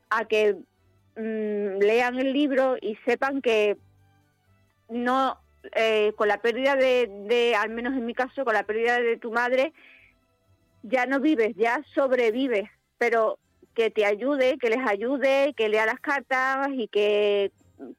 [0.10, 0.56] a que
[1.16, 3.78] mm, lean el libro y sepan que
[4.90, 5.38] no,
[5.76, 9.32] eh, con la pérdida de, al menos en mi caso, con la pérdida de tu
[9.32, 9.74] madre,
[10.84, 13.40] ya no vives, ya sobrevives, pero
[13.74, 17.52] que te ayude, que les ayude, que lea las cartas y que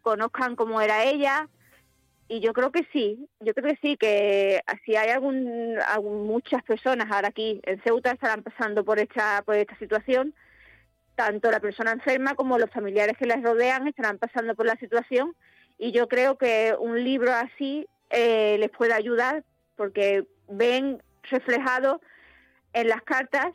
[0.02, 1.48] conozcan cómo era ella.
[2.28, 5.78] Y yo creo que sí, yo creo que sí, que si hay algún,
[6.26, 10.34] muchas personas ahora aquí en Ceuta estarán pasando por esta, por esta situación,
[11.14, 15.34] tanto la persona enferma como los familiares que les rodean estarán pasando por la situación
[15.78, 19.44] y yo creo que un libro así eh, les puede ayudar
[19.76, 22.00] porque ven reflejado
[22.72, 23.52] en las cartas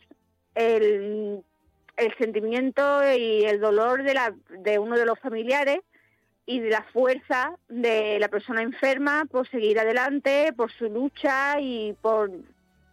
[0.54, 1.42] el,
[2.18, 5.80] sentimiento y el dolor de, la, de uno de los familiares
[6.46, 11.94] y de la fuerza de la persona enferma por seguir adelante, por su lucha y
[12.02, 12.30] por,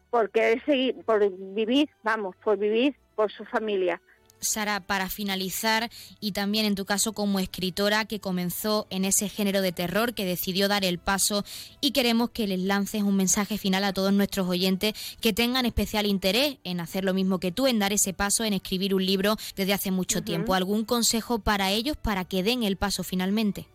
[0.09, 4.01] por querer seguir, por vivir, vamos, por vivir por su familia.
[4.41, 5.89] Sara, para finalizar,
[6.19, 10.25] y también en tu caso como escritora que comenzó en ese género de terror, que
[10.25, 11.43] decidió dar el paso,
[11.79, 16.05] y queremos que les lances un mensaje final a todos nuestros oyentes que tengan especial
[16.05, 19.35] interés en hacer lo mismo que tú, en dar ese paso, en escribir un libro
[19.55, 20.53] desde hace mucho tiempo.
[20.53, 23.67] ¿Algún consejo para ellos para que den el paso finalmente?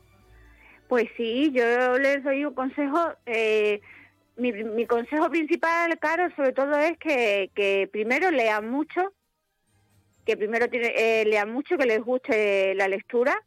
[0.89, 2.99] Pues sí, yo les doy un consejo.
[3.27, 3.81] Eh,
[4.37, 9.13] mi, consejo principal, Caro, sobre todo es que, que primero lean mucho,
[10.27, 13.41] que primero tiene, eh, lean mucho, que les guste la lectura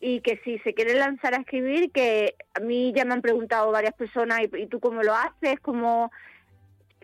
[0.00, 3.70] y que si se quieren lanzar a escribir, que a mí ya me han preguntado
[3.70, 5.60] varias personas, ¿y, tú cómo lo haces?
[5.60, 6.10] como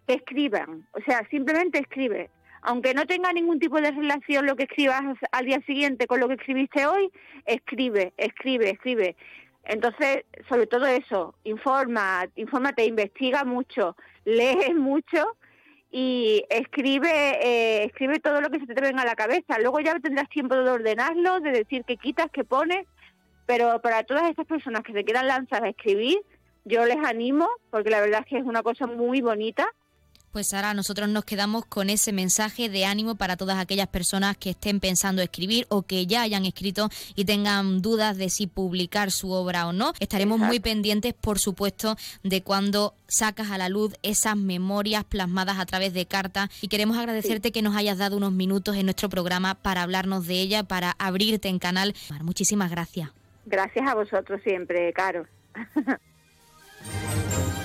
[0.06, 2.28] que escriban, o sea, simplemente escribe.
[2.66, 5.02] Aunque no tenga ningún tipo de relación lo que escribas
[5.32, 7.10] al día siguiente con lo que escribiste hoy,
[7.46, 9.16] escribe, escribe, escribe.
[9.64, 15.36] Entonces, sobre todo eso, informa, infórmate, investiga mucho, lee mucho
[15.96, 19.60] y escribe eh, escribe todo lo que se te venga a la cabeza.
[19.60, 22.84] Luego ya tendrás tiempo de ordenarlo, de decir qué quitas, qué pones,
[23.46, 26.18] pero para todas estas personas que se quieran lanzar a escribir,
[26.64, 29.68] yo les animo, porque la verdad es que es una cosa muy bonita
[30.34, 34.50] pues Sara, nosotros nos quedamos con ese mensaje de ánimo para todas aquellas personas que
[34.50, 39.30] estén pensando escribir o que ya hayan escrito y tengan dudas de si publicar su
[39.30, 39.92] obra o no.
[40.00, 45.66] Estaremos muy pendientes, por supuesto, de cuando sacas a la luz esas memorias plasmadas a
[45.66, 49.54] través de cartas y queremos agradecerte que nos hayas dado unos minutos en nuestro programa
[49.54, 51.94] para hablarnos de ella, para abrirte en canal.
[52.22, 53.08] Muchísimas gracias.
[53.46, 55.26] Gracias a vosotros siempre, Caro.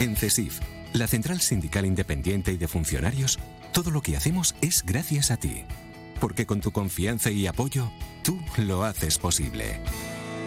[0.00, 0.60] En CESIF,
[0.92, 3.38] la Central Sindical Independiente y de Funcionarios,
[3.72, 5.64] todo lo que hacemos es gracias a ti.
[6.20, 7.90] Porque con tu confianza y apoyo,
[8.22, 9.80] tú lo haces posible.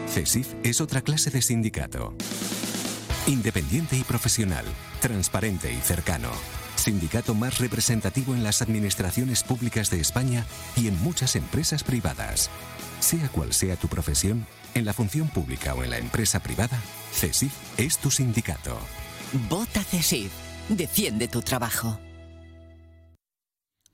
[0.07, 2.13] CESIF es otra clase de sindicato.
[3.27, 4.65] Independiente y profesional,
[5.01, 6.29] transparente y cercano.
[6.81, 12.49] Sindicato más representativo en las administraciones públicas de España y en muchas empresas privadas.
[12.99, 16.81] Sea cual sea tu profesión, en la función pública o en la empresa privada,
[17.13, 18.79] CESIF es tu sindicato.
[19.47, 20.31] Vota CESIF.
[20.69, 21.99] Defiende tu trabajo.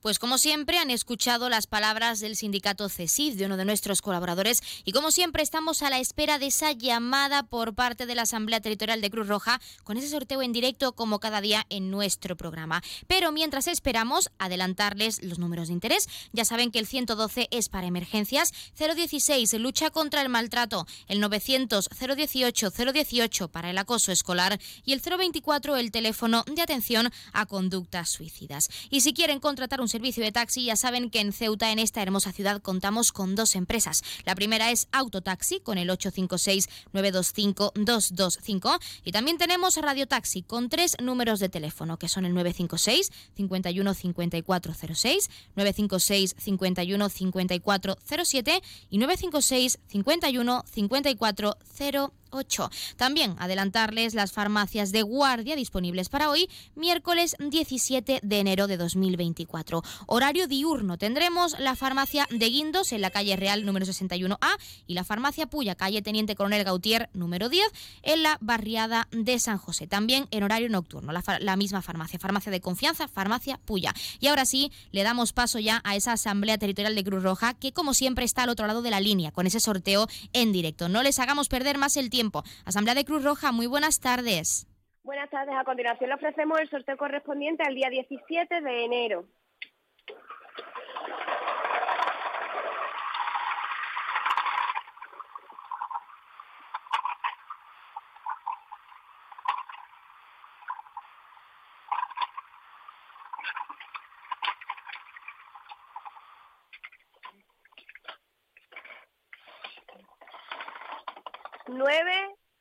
[0.02, 4.62] Pues como siempre han escuchado las palabras del sindicato CESIF, de uno de nuestros colaboradores,
[4.86, 8.62] y como siempre estamos a la espera de esa llamada por parte de la Asamblea
[8.62, 12.84] Territorial de Cruz Roja con ese sorteo en directo como cada día en nuestro programa.
[13.08, 17.88] Pero mientras esperamos adelantarles los números de interés, ya saben que el 112 es para
[17.88, 24.94] emergencias, 016 lucha contra el maltrato, el 900 018 018 para el acoso escolar y
[24.94, 28.70] el 024 el teléfono de atención a conductas suicidas.
[28.92, 32.02] Y si quieren contratar un servicio de taxi, ya saben que en Ceuta, en esta
[32.02, 34.04] hermosa ciudad, contamos con dos empresas.
[34.26, 41.40] La primera es Autotaxi con el 856-925-225 y también tenemos Radio Taxi con tres números
[41.40, 52.14] de teléfono que son el 956 51 5406, 956 51 5407 y 956 51 5408.
[52.32, 52.70] 8.
[52.96, 59.84] También adelantarles las farmacias de guardia disponibles para hoy, miércoles 17 de enero de 2024.
[60.06, 60.98] Horario diurno.
[60.98, 64.58] Tendremos la farmacia de Guindos en la calle Real número 61A
[64.88, 67.66] y la farmacia Puya, calle Teniente Coronel Gautier número 10
[68.04, 69.88] en la barriada de San José.
[69.88, 73.94] También en horario nocturno, la, la misma farmacia, farmacia de confianza, farmacia Puya.
[74.20, 77.72] Y ahora sí, le damos paso ya a esa Asamblea Territorial de Cruz Roja que
[77.72, 80.90] como siempre está al otro lado de la línea con ese sorteo en directo.
[80.90, 82.42] No les hagamos perder más el tiempo tiempo.
[82.66, 84.66] Asamblea de Cruz Roja, muy buenas tardes.
[85.04, 85.54] Buenas tardes.
[85.56, 89.26] A continuación le ofrecemos el sorteo correspondiente al día 17 de enero.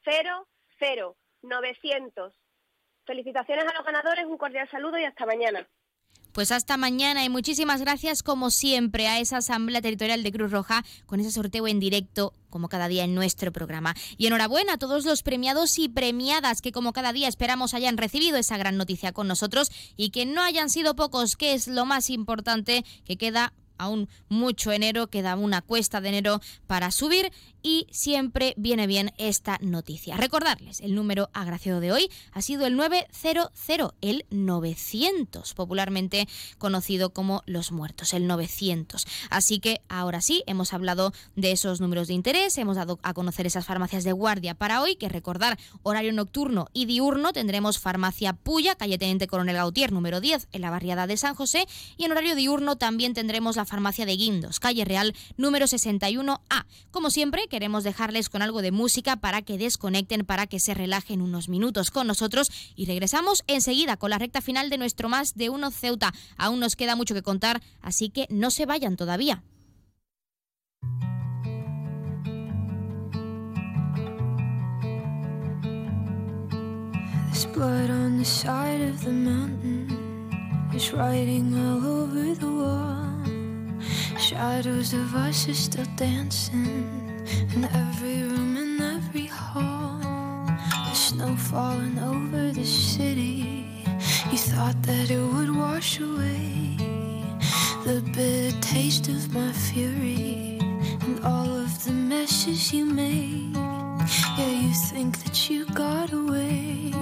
[0.05, 0.47] Cero,
[0.79, 2.33] cero, 900.
[3.07, 5.67] Felicitaciones a los ganadores, un cordial saludo y hasta mañana.
[6.33, 10.85] Pues hasta mañana y muchísimas gracias como siempre a esa Asamblea Territorial de Cruz Roja
[11.07, 13.95] con ese sorteo en directo como cada día en nuestro programa.
[14.19, 18.37] Y enhorabuena a todos los premiados y premiadas que como cada día esperamos hayan recibido
[18.37, 22.11] esa gran noticia con nosotros y que no hayan sido pocos, que es lo más
[22.11, 27.33] importante que queda aún mucho enero, queda una cuesta de enero para subir
[27.67, 30.17] y siempre viene bien esta noticia.
[30.17, 33.51] Recordarles, el número agraciado de hoy ha sido el 900,
[34.01, 39.05] el 900, popularmente conocido como los muertos, el 900.
[39.31, 43.49] Así que ahora sí, hemos hablado de esos números de interés, hemos dado a conocer
[43.49, 48.77] esas farmacias de guardia para hoy, que recordar, horario nocturno y diurno tendremos farmacia Puya,
[48.77, 52.37] calle Teniente Coronel Gautier, número 10, en la barriada de San José, y en horario
[52.37, 56.65] diurno también tendremos la farmacia de Guindos, calle Real, número 61A.
[56.93, 61.23] Como siempre, queremos dejarles con algo de música para que desconecten, para que se relajen
[61.23, 65.49] unos minutos con nosotros y regresamos enseguida con la recta final de nuestro Más de
[65.49, 66.13] Uno Ceuta.
[66.37, 69.43] Aún nos queda mucho que contar, así que no se vayan todavía.
[85.97, 87.16] Dancing
[87.55, 89.99] in every room, in every hall.
[90.89, 93.67] The snow falling over the city.
[94.31, 96.77] You thought that it would wash away
[97.87, 100.59] the bitter taste of my fury
[101.03, 103.55] and all of the messes you made.
[104.37, 106.93] Yeah, you think that you got away,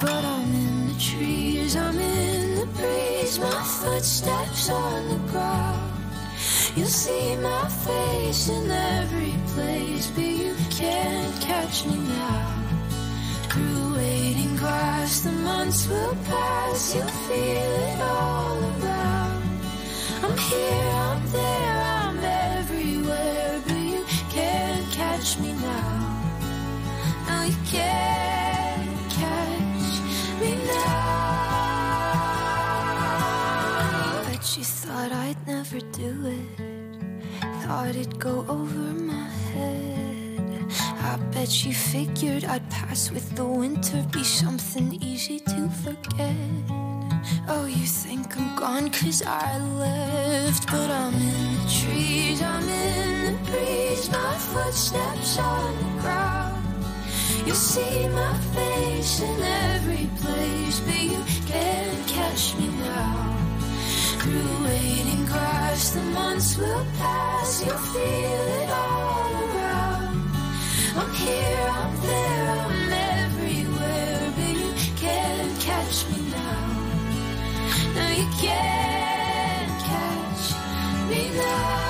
[0.00, 5.91] but I'm in the trees, I'm in the breeze, my footsteps on the ground.
[6.74, 12.64] You'll see my face in every place, but you can't catch me now.
[13.50, 19.42] Through waiting grass, the months will pass, you'll feel it all around.
[20.22, 22.18] I'm here, I'm there, I'm
[22.58, 26.22] everywhere, but you can't catch me now.
[27.28, 30.00] No, you can't catch
[30.40, 31.12] me now.
[34.24, 36.61] But you thought I'd never do it
[37.80, 40.64] it'd go over my head.
[41.10, 46.36] I bet she figured I'd pass with the winter, be something easy to forget.
[47.48, 53.32] Oh, you think I'm gone cause I left, but I'm in the trees, I'm in
[53.32, 56.84] the breeze, my footsteps on the ground.
[57.46, 63.41] You'll see my face in every place, but you can't catch me now.
[66.14, 66.84] Months will
[67.92, 68.70] feel it
[75.58, 76.66] catch me now.
[77.96, 78.26] No, you
[79.88, 80.44] catch
[81.08, 81.82] me now.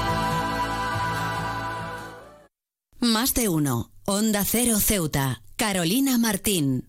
[3.01, 3.91] Más de uno.
[4.07, 5.43] Onda Cero Ceuta.
[5.57, 6.89] Carolina Martín.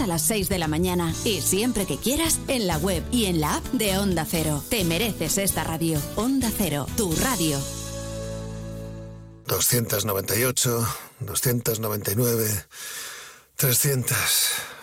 [0.00, 1.14] a las 6 de la mañana.
[1.24, 4.64] Y siempre que quieras, en la web y en la app de Onda Cero.
[4.70, 6.00] Te mereces esta radio.
[6.16, 7.58] Onda Cero, tu radio.
[9.46, 10.86] 298,
[11.20, 12.64] 299,
[13.56, 14.16] 300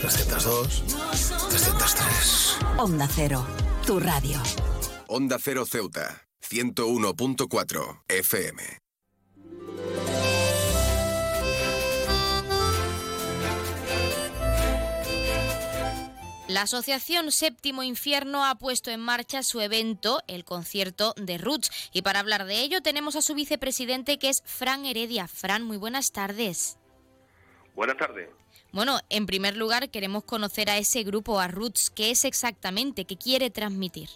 [0.00, 0.84] 302,
[1.48, 2.58] 303.
[2.78, 3.46] Onda Cero,
[3.86, 4.38] tu radio.
[5.08, 8.62] Onda Cero Ceuta, 101.4 FM.
[16.48, 21.90] La Asociación Séptimo Infierno ha puesto en marcha su evento, el concierto de Roots.
[21.92, 25.26] Y para hablar de ello tenemos a su vicepresidente que es Fran Heredia.
[25.26, 26.78] Fran, muy buenas tardes.
[27.74, 28.28] Buenas tardes.
[28.72, 31.90] Bueno, en primer lugar queremos conocer a ese grupo, a Roots.
[31.90, 33.04] ¿Qué es exactamente?
[33.04, 34.08] ¿Qué quiere transmitir?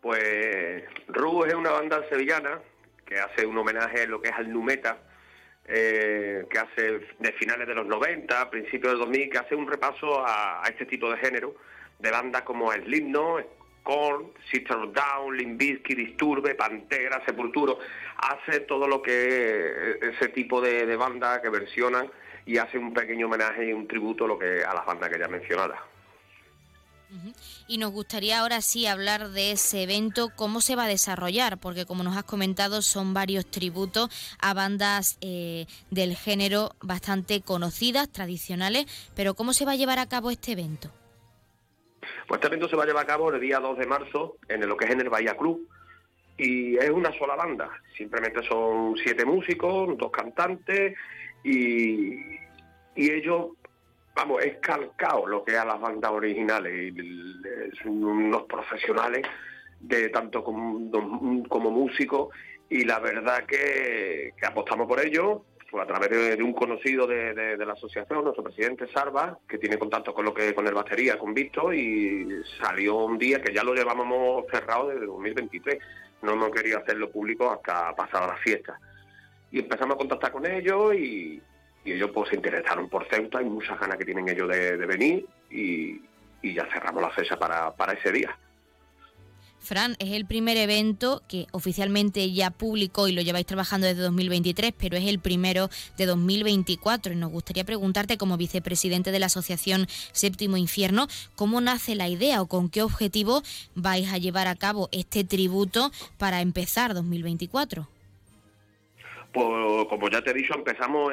[0.00, 2.60] Pues Roots es una banda sevillana
[3.04, 4.98] que hace un homenaje a lo que es al Numeta,
[5.66, 10.24] eh, que hace de finales de los 90, principios del 2000, que hace un repaso
[10.24, 11.54] a, este tipo de género,
[11.98, 13.46] de bandas como Slipknot,
[13.82, 17.78] Korn, Sister of Down, Limp Bizkit, Disturbe, Pantera, Sepulturo,
[18.16, 22.10] hace todo lo que ese tipo de, de bandas que versionan
[22.46, 25.18] y hace un pequeño homenaje y un tributo a, lo que, a las bandas que
[25.18, 25.80] ya mencionadas.
[27.66, 31.84] Y nos gustaría ahora sí hablar de ese evento, cómo se va a desarrollar, porque
[31.84, 34.10] como nos has comentado son varios tributos
[34.40, 38.86] a bandas eh, del género bastante conocidas, tradicionales,
[39.16, 40.90] pero ¿cómo se va a llevar a cabo este evento?
[42.28, 44.66] Pues este evento se va a llevar a cabo el día 2 de marzo en
[44.68, 45.68] lo que es en el Bahía Club
[46.38, 50.96] y es una sola banda, simplemente son siete músicos, dos cantantes
[51.44, 52.20] y,
[52.94, 53.50] y ellos
[54.14, 56.94] vamos, es calcado lo que a las bandas originales.
[57.82, 59.26] Son unos profesionales
[59.80, 62.28] de tanto como, músicos
[62.68, 67.74] y la verdad que, apostamos por ello pues a través de, un conocido de, la
[67.74, 71.76] asociación, nuestro presidente Sarva, que tiene contacto con lo que con el batería, con Víctor,
[71.76, 72.26] y
[72.60, 75.78] salió un día que ya lo llevábamos cerrado desde 2023.
[76.22, 78.80] No hemos querido hacerlo público hasta pasada la fiesta.
[79.50, 81.42] Y empezamos a contactar con ellos y,
[81.84, 86.00] ellos pues se interesaron por Ceuta, hay muchas ganas que tienen ellos de, venir y,
[86.42, 88.38] y, ya cerramos la fecha para, para ese día.
[89.60, 94.72] Fran, es el primer evento que oficialmente ya publicó y lo lleváis trabajando desde 2023,
[94.76, 95.68] pero es el primero
[95.98, 101.94] de 2024 y nos gustaría preguntarte como vicepresidente de la Asociación Séptimo Infierno, ¿cómo nace
[101.94, 103.42] la idea o con qué objetivo
[103.74, 107.99] vais a llevar a cabo este tributo para empezar 2024?
[109.32, 111.12] Pues como ya te he dicho, empezamos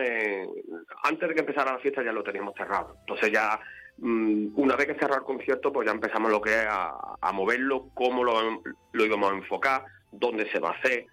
[1.03, 2.95] antes de que empezara la fiesta ya lo teníamos cerrado.
[3.01, 3.59] Entonces ya
[3.97, 7.31] mm, una vez que cerró el concierto, pues ya empezamos lo que es a, a
[7.31, 8.61] moverlo, cómo lo,
[8.91, 11.05] lo, íbamos a enfocar, dónde se va a hacer,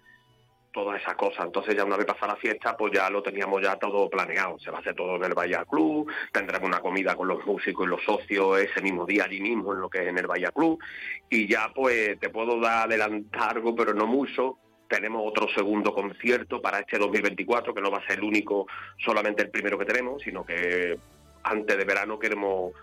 [0.75, 1.45] todas esas cosas.
[1.45, 4.59] Entonces ya una vez pasada la fiesta, pues ya lo teníamos ya todo planeado.
[4.59, 7.85] Se va a hacer todo en el Bahía Club, tendremos una comida con los músicos
[7.85, 10.51] y los socios ese mismo día allí mismo en lo que es en el Bahía
[10.51, 10.77] Club.
[11.29, 14.57] Y ya pues te puedo dar adelantar algo, pero no mucho,
[14.87, 18.67] tenemos otro segundo concierto para este 2024, que no va a ser el único,
[18.97, 20.97] solamente el primero que tenemos, sino que
[21.43, 22.73] antes de verano queremos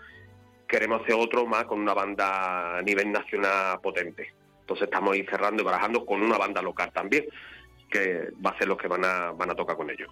[0.67, 4.33] queremos hacer otro más con una banda a nivel nacional potente.
[4.61, 7.25] Entonces estamos ahí cerrando y barajando con una banda local también,
[7.91, 10.09] que va a ser los que van a, van a tocar con ellos.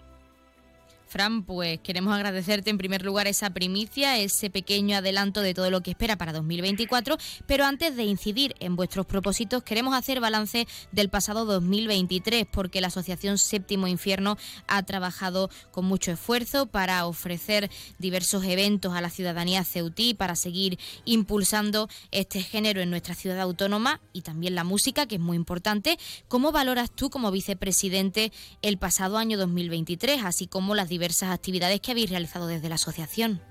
[1.11, 5.81] Fran, pues queremos agradecerte en primer lugar esa primicia, ese pequeño adelanto de todo lo
[5.81, 11.09] que espera para 2024, pero antes de incidir en vuestros propósitos, queremos hacer balance del
[11.09, 17.69] pasado 2023, porque la Asociación Séptimo Infierno ha trabajado con mucho esfuerzo para ofrecer
[17.99, 23.99] diversos eventos a la ciudadanía ceutí, para seguir impulsando este género en nuestra ciudad autónoma
[24.13, 25.99] y también la música, que es muy importante.
[26.29, 28.31] ¿Cómo valoras tú como vicepresidente
[28.61, 32.75] el pasado año 2023, así como las diversas diversas actividades que habéis realizado desde la
[32.75, 33.41] asociación.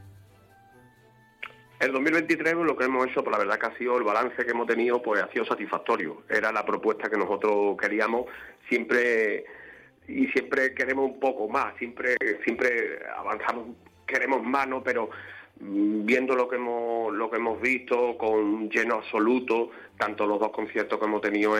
[1.80, 4.52] El 2023 lo que hemos hecho, pues la verdad que ha sido el balance que
[4.52, 6.22] hemos tenido, pues ha sido satisfactorio.
[6.28, 8.26] Era la propuesta que nosotros queríamos,
[8.68, 9.46] siempre
[10.06, 12.14] y siempre queremos un poco más, siempre
[12.44, 14.84] siempre avanzamos, queremos más, ¿no?
[14.84, 15.10] Pero
[15.58, 20.50] mm, viendo lo que hemos lo que hemos visto con lleno absoluto, tanto los dos
[20.52, 21.54] conciertos que hemos tenido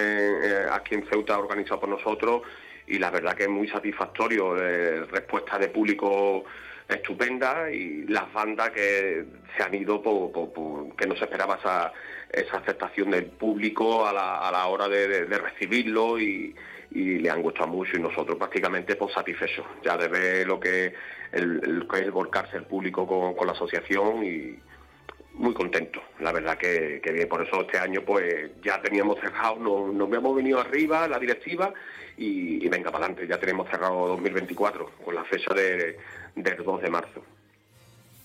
[0.70, 2.42] aquí en Ceuta organizados por nosotros
[2.90, 6.44] y la verdad que es muy satisfactorio, eh, respuesta de público
[6.88, 9.24] estupenda y las bandas que
[9.56, 11.92] se han ido por, que no se esperaba esa,
[12.28, 16.54] esa aceptación del público a la, hora de, recibirlo y,
[16.92, 19.64] le han gustado mucho y nosotros prácticamente pues satisfechos.
[19.84, 20.92] Ya de ver lo que
[21.30, 24.58] el, el, volcarse el público con, la asociación y
[25.34, 29.94] muy contento la verdad que, que, por eso este año pues ya teníamos cerrado nos,
[29.94, 31.72] nos habíamos venido arriba la directiva
[32.20, 33.26] y, venga para adelante.
[33.26, 35.97] Ya tenemos cerrado 2024 con la fecha de,
[36.36, 37.24] del 2 de marzo.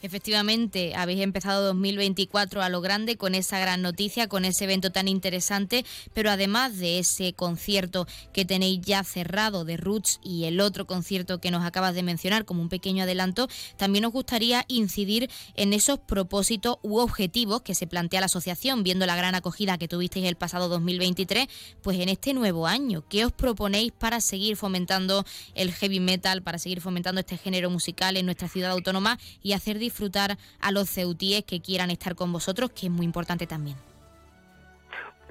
[0.05, 5.07] Efectivamente, habéis empezado 2024 a lo grande con esa gran noticia, con ese evento tan
[5.07, 5.83] interesante,
[6.13, 11.41] pero además de ese concierto que tenéis ya cerrado de Roots y el otro concierto
[11.41, 15.97] que nos acabas de mencionar como un pequeño adelanto, también nos gustaría incidir en esos
[15.97, 20.35] propósitos u objetivos que se plantea la asociación, viendo la gran acogida que tuvisteis el
[20.35, 21.47] pasado 2023,
[21.81, 25.25] pues en este nuevo año, ¿qué os proponéis para seguir fomentando
[25.55, 29.79] el heavy metal, para seguir fomentando este género musical en nuestra ciudad autónoma y hacer
[29.95, 33.77] disfrutar a los ceutíes que quieran estar con vosotros, que es muy importante también.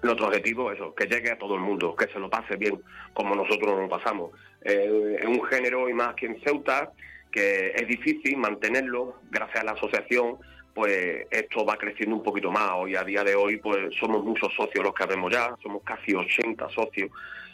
[0.03, 2.81] Nuestro objetivo es que llegue a todo el mundo, que se lo pase bien,
[3.12, 4.31] como nosotros nos pasamos.
[4.62, 6.93] Eh, es un género, y más aquí en Ceuta,
[7.31, 10.39] que es difícil mantenerlo, gracias a la asociación,
[10.73, 12.70] pues esto va creciendo un poquito más.
[12.74, 16.15] Hoy, a día de hoy, pues somos muchos socios los que habemos ya, somos casi
[16.15, 17.11] 80 socios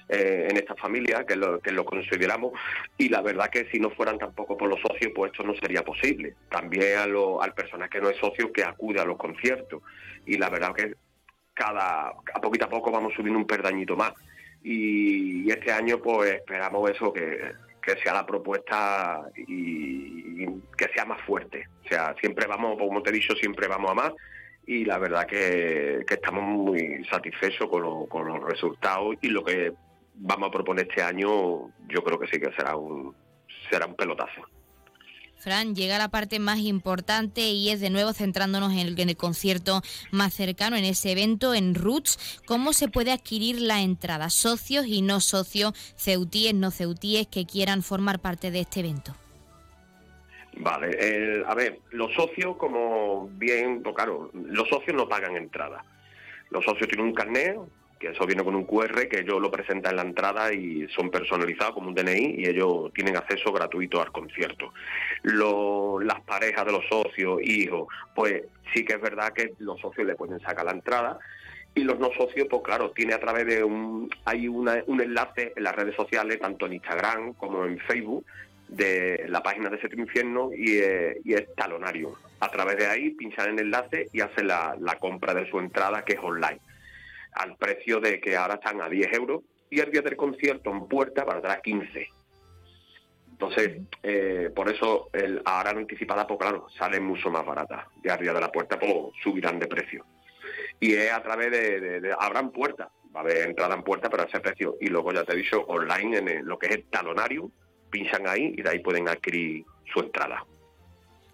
[0.08, 2.52] eh, en esta familia, que lo, que lo consideramos,
[2.98, 5.84] y la verdad que si no fueran tampoco por los socios, pues esto no sería
[5.84, 6.34] posible.
[6.50, 9.82] También a lo, al personal que no es socio que acude a los conciertos,
[10.26, 10.94] y la verdad que
[11.54, 14.12] cada, a poquito a poco vamos subiendo un perdañito más.
[14.62, 17.52] Y, este año pues esperamos eso, que,
[17.82, 20.46] que sea la propuesta y,
[20.76, 21.66] que sea más fuerte.
[21.84, 24.12] O sea, siempre vamos, como te he dicho, siempre vamos a más
[24.66, 29.72] y la verdad que, que estamos muy satisfechos con, con, los resultados y lo que
[30.20, 31.28] vamos a proponer este año,
[31.88, 33.14] yo creo que sí que será un,
[33.70, 34.42] será un pelotazo.
[35.36, 39.16] Fran, llega la parte más importante y es de nuevo centrándonos en el, en el,
[39.16, 39.80] concierto
[40.10, 42.42] más cercano, en ese evento en Roots.
[42.46, 44.28] ¿Cómo se puede adquirir la entrada?
[44.28, 49.16] Socios y no socios, ceutíes, no ceutíes que quieran formar parte de este evento.
[50.58, 55.82] Vale, a ver, los socios, como bien, pues claro, los socios no pagan entrada.
[56.50, 57.56] Los socios tienen un carnet
[58.00, 61.10] que eso viene con un QR que ellos lo presentan en la entrada y son
[61.10, 64.72] personalizados como un DNI y ellos tienen acceso gratuito al concierto.
[65.22, 70.14] las parejas de los socios, hijos, pues sí que es verdad que los socios le
[70.14, 71.18] pueden sacar la entrada
[71.74, 75.52] y los no socios, pues claro, tiene a través de un, hay una, un enlace
[75.54, 78.24] en las redes sociales, tanto en Instagram como en Facebook,
[78.66, 82.16] de la página de Séptimo Infierno y, eh, y, es talonario.
[82.40, 86.04] A través de ahí pinchan el enlace y hacen la, la compra de su entrada
[86.04, 86.60] que es online
[87.32, 90.86] al precio de que ahora están a 10 euros y el día del concierto en
[90.88, 92.08] puerta atrás 15.
[93.30, 97.88] Entonces, eh, por eso el, ahora anticipada, pues claro, sale mucho más barata.
[98.04, 98.92] Y arriba de la puerta, pues
[99.22, 100.04] subirán de precio.
[100.78, 104.24] Y es a través de, de, habrán puertas, va a haber entrada en puerta, pero
[104.24, 104.76] ese precio.
[104.80, 107.50] Y luego ya te he dicho, online, en lo que es el talonario,
[107.90, 110.44] pinchan ahí y de ahí pueden adquirir su entrada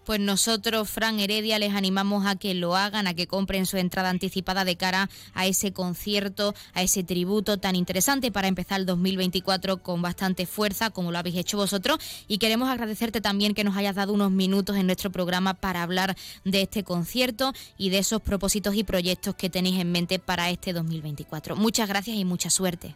[0.06, 4.08] pues nosotros, Fran Heredia, les animamos a que lo hagan, a que compren su entrada
[4.08, 9.82] anticipada de cara a ese concierto, a ese tributo tan interesante para empezar el 2024
[9.82, 11.98] con bastante fuerza, como lo habéis hecho vosotros.
[12.28, 16.16] Y queremos agradecerte también que nos hayas dado unos minutos en nuestro programa para hablar
[16.44, 20.72] de este concierto y de esos propósitos y proyectos que tenéis en mente para este
[20.72, 21.56] 2024.
[21.56, 22.94] Muchas gracias y mucha suerte.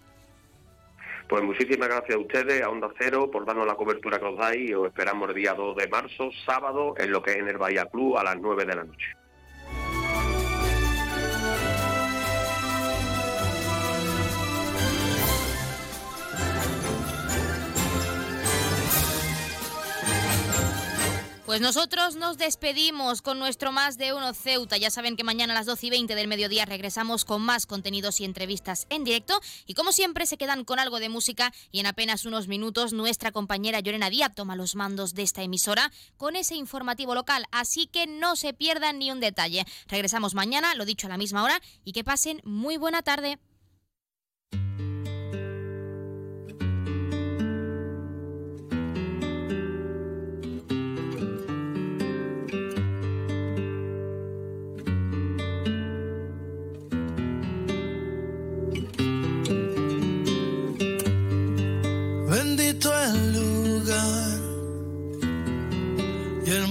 [1.30, 4.68] Pues muchísimas gracias a ustedes, a Onda Cero, por darnos la cobertura que os dais
[4.68, 7.56] y os esperamos el día 2 de marzo, sábado, en lo que es en el
[7.56, 9.19] Bahía Club a las 9 de la noche.
[21.50, 24.76] Pues nosotros nos despedimos con nuestro Más de Uno Ceuta.
[24.76, 28.20] Ya saben que mañana a las 12 y 20 del mediodía regresamos con más contenidos
[28.20, 29.40] y entrevistas en directo.
[29.66, 33.32] Y como siempre se quedan con algo de música y en apenas unos minutos nuestra
[33.32, 37.44] compañera Llorena Díaz toma los mandos de esta emisora con ese informativo local.
[37.50, 39.64] Así que no se pierdan ni un detalle.
[39.88, 43.40] Regresamos mañana, lo dicho a la misma hora, y que pasen muy buena tarde.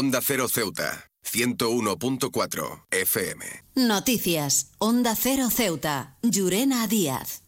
[0.00, 3.44] Onda Cero Ceuta, 101.4 FM.
[3.74, 4.70] Noticias.
[4.78, 6.16] Onda Cero Ceuta.
[6.22, 7.42] Llurena Díaz.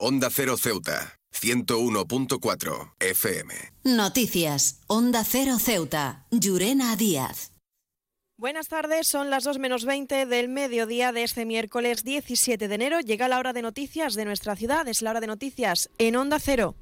[0.00, 3.54] Onda Cero Ceuta, 101.4 FM.
[3.84, 4.80] Noticias.
[4.88, 6.26] Onda Cero Ceuta.
[6.32, 7.51] Llurena Díaz.
[8.42, 12.98] Buenas tardes, son las 2 menos 20 del mediodía de este miércoles 17 de enero.
[12.98, 16.40] Llega la hora de noticias de nuestra ciudad, es la hora de noticias en Onda
[16.40, 16.74] Cero.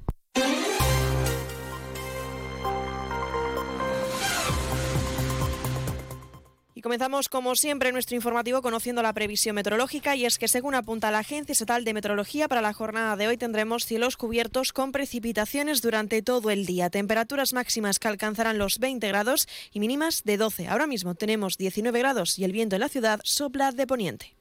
[6.81, 11.19] Comenzamos, como siempre, nuestro informativo conociendo la previsión meteorológica y es que, según apunta la
[11.19, 16.21] Agencia Estatal de Meteorología, para la jornada de hoy tendremos cielos cubiertos con precipitaciones durante
[16.23, 16.89] todo el día.
[16.89, 20.67] Temperaturas máximas que alcanzarán los 20 grados y mínimas de 12.
[20.67, 24.35] Ahora mismo tenemos 19 grados y el viento en la ciudad sopla de poniente.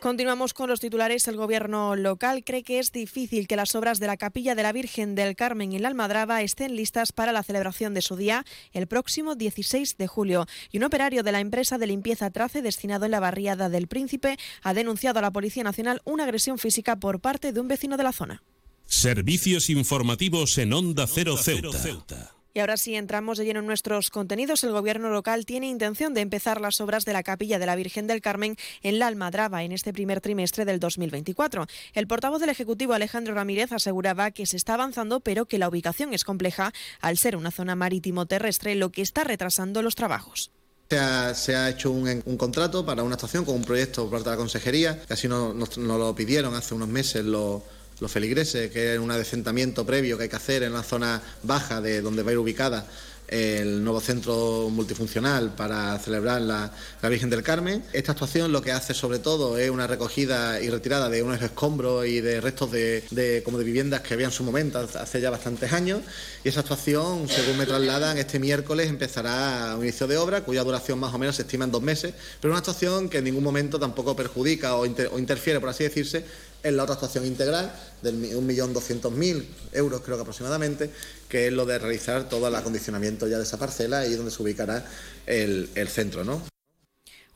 [0.00, 1.26] Continuamos con los titulares.
[1.26, 4.70] El gobierno local cree que es difícil que las obras de la capilla de la
[4.70, 8.86] Virgen del Carmen en la Almadraba estén listas para la celebración de su día el
[8.86, 10.46] próximo 16 de julio.
[10.70, 14.36] Y un operario de la empresa de limpieza Trace destinado en la barriada del Príncipe
[14.62, 18.04] ha denunciado a la Policía Nacional una agresión física por parte de un vecino de
[18.04, 18.44] la zona.
[18.84, 22.37] Servicios informativos en Onda Cero Ceuta.
[22.54, 24.64] Y ahora sí entramos de lleno en nuestros contenidos.
[24.64, 28.06] El gobierno local tiene intención de empezar las obras de la capilla de la Virgen
[28.06, 31.66] del Carmen en la Almadraba en este primer trimestre del 2024.
[31.94, 36.14] El portavoz del Ejecutivo Alejandro Ramírez aseguraba que se está avanzando pero que la ubicación
[36.14, 40.50] es compleja al ser una zona marítimo terrestre, lo que está retrasando los trabajos.
[40.90, 44.30] Se ha, se ha, hecho un, contrato para una estación con un proyecto por parte
[44.30, 47.62] de la Consejería, que así nos lo pidieron hace unos meses los
[48.00, 51.80] los feligreses, que es un adecentamiento previo que hay que hacer en la zona baja
[51.80, 52.86] de donde va a ir ubicada
[53.28, 56.72] el nuevo centro multifuncional para celebrar la,
[57.02, 57.84] la, Virgen del Carmen.
[57.92, 62.06] Esta actuación lo que hace sobre todo es una recogida y retirada de unos escombros
[62.06, 65.72] y de restos de, como de viviendas que había en su momento hace ya bastantes
[65.72, 66.00] años
[66.42, 70.98] y esa actuación, según me trasladan, este miércoles empezará un inicio de obra cuya duración
[70.98, 73.78] más o menos se estima en dos meses, pero una actuación que en ningún momento
[73.78, 76.24] tampoco perjudica o interfiere, por así decirse,
[76.62, 77.72] en la otra actuación integral
[78.02, 80.90] de 1.200.000 euros creo que aproximadamente,
[81.28, 84.42] que es lo de realizar todo el acondicionamiento ya de esa parcela y donde se
[84.42, 84.84] ubicará
[85.26, 86.42] el, el centro, ¿no?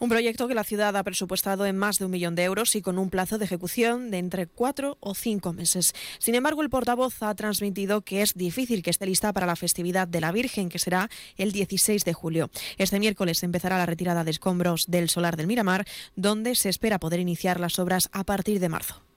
[0.02, 2.82] Un proyecto que la ciudad ha presupuestado en más de un millón de euros y
[2.82, 5.92] con un plazo de ejecución de entre cuatro o cinco meses.
[6.18, 10.08] Sin embargo, el portavoz ha transmitido que es difícil que esté lista para la festividad
[10.08, 12.50] de la Virgen, que será el 16 de julio.
[12.78, 15.86] Este miércoles empezará la retirada de escombros del solar del Miramar,
[16.16, 19.11] donde se espera poder iniciar las obras a partir de marzo.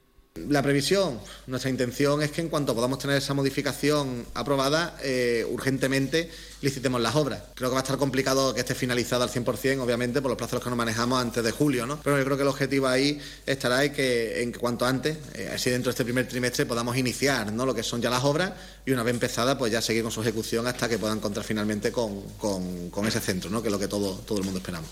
[0.50, 6.30] La previsión, nuestra intención es que en cuanto podamos tener esa modificación aprobada, eh, urgentemente
[6.60, 7.42] licitemos las obras.
[7.56, 10.62] Creo que va a estar complicado que esté finalizada al 100%, obviamente, por los plazos
[10.62, 12.02] que nos manejamos antes de julio, ¿no?
[12.04, 15.70] Pero yo creo que el objetivo ahí estará en que en cuanto antes, eh, así
[15.70, 17.66] dentro de este primer trimestre, podamos iniciar ¿no?
[17.66, 18.52] lo que son ya las obras
[18.86, 21.94] y una vez empezada, pues ya seguir con su ejecución hasta que puedan encontrar finalmente
[21.94, 23.62] con, con, con ese centro, ¿no?
[23.62, 24.90] que es lo que todo, todo el mundo esperamos.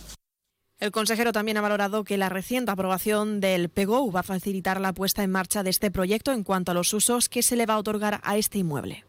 [0.84, 4.92] El consejero también ha valorado que la reciente aprobación del PEGO va a facilitar la
[4.92, 7.76] puesta en marcha de este proyecto en cuanto a los usos que se le va
[7.76, 9.06] a otorgar a este inmueble.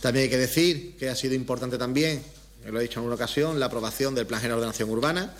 [0.00, 2.24] También hay que decir que ha sido importante también,
[2.66, 5.32] lo he dicho en una ocasión, la aprobación del Plan General de Ordenación Urbana.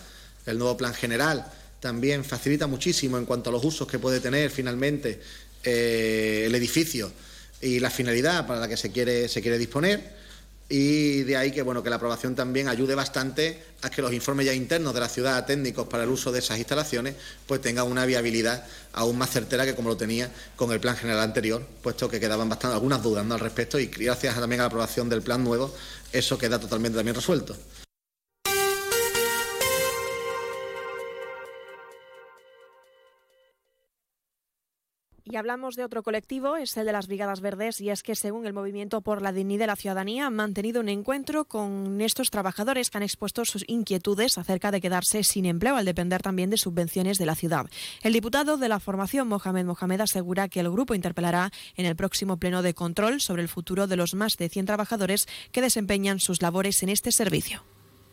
[0.46, 1.44] El nuevo Plan General
[1.80, 5.20] también facilita muchísimo en cuanto a los usos que puede tener finalmente
[5.64, 7.10] eh, el edificio
[7.60, 10.15] y la finalidad para la que se quiere disponer
[10.68, 14.46] y de ahí que bueno que la aprobación también ayude bastante a que los informes
[14.46, 17.14] ya internos de la ciudad técnicos para el uso de esas instalaciones
[17.46, 21.22] pues tengan una viabilidad aún más certera que como lo tenía con el plan general
[21.22, 25.08] anterior puesto que quedaban bastante algunas dudas al respecto y gracias también a la aprobación
[25.08, 25.72] del plan nuevo
[26.12, 27.56] eso queda totalmente también resuelto.
[35.28, 38.46] Y hablamos de otro colectivo, es el de las Brigadas Verdes, y es que según
[38.46, 42.90] el Movimiento por la Dignidad de la Ciudadanía han mantenido un encuentro con estos trabajadores
[42.90, 47.18] que han expuesto sus inquietudes acerca de quedarse sin empleo al depender también de subvenciones
[47.18, 47.66] de la ciudad.
[48.04, 52.36] El diputado de la formación, Mohamed Mohamed, asegura que el grupo interpelará en el próximo
[52.36, 56.40] pleno de control sobre el futuro de los más de 100 trabajadores que desempeñan sus
[56.40, 57.64] labores en este servicio.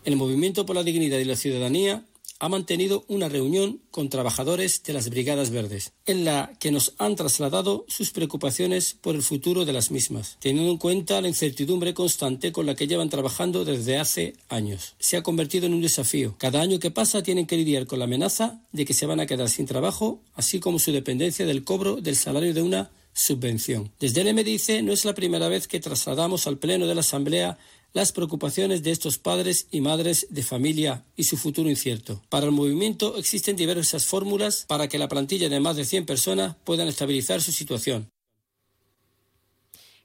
[0.03, 2.05] El Movimiento por la Dignidad y la Ciudadanía
[2.39, 7.15] ha mantenido una reunión con trabajadores de las Brigadas Verdes, en la que nos han
[7.15, 12.51] trasladado sus preocupaciones por el futuro de las mismas, teniendo en cuenta la incertidumbre constante
[12.51, 14.95] con la que llevan trabajando desde hace años.
[14.99, 16.35] Se ha convertido en un desafío.
[16.37, 19.25] Cada año que pasa tienen que lidiar con la amenaza de que se van a
[19.25, 23.91] quedar sin trabajo, así como su dependencia del cobro del salario de una subvención.
[23.99, 27.57] Desde el MDIC no es la primera vez que trasladamos al Pleno de la Asamblea
[27.93, 32.21] las preocupaciones de estos padres y madres de familia y su futuro incierto.
[32.29, 36.55] Para el movimiento existen diversas fórmulas para que la plantilla de más de 100 personas
[36.63, 38.09] puedan estabilizar su situación.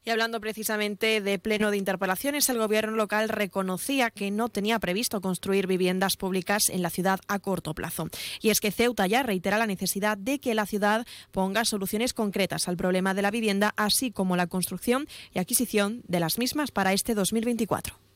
[0.09, 5.21] Y hablando precisamente de pleno de interpelaciones, el gobierno local reconocía que no tenía previsto
[5.21, 8.09] construir viviendas públicas en la ciudad a corto plazo.
[8.41, 12.69] Y es que Ceuta ya reitera la necesidad de que la ciudad ponga soluciones concretas
[12.69, 16.95] al problema de la vivienda, así como la construcción y adquisición de las mismas para
[16.95, 18.08] este 2024.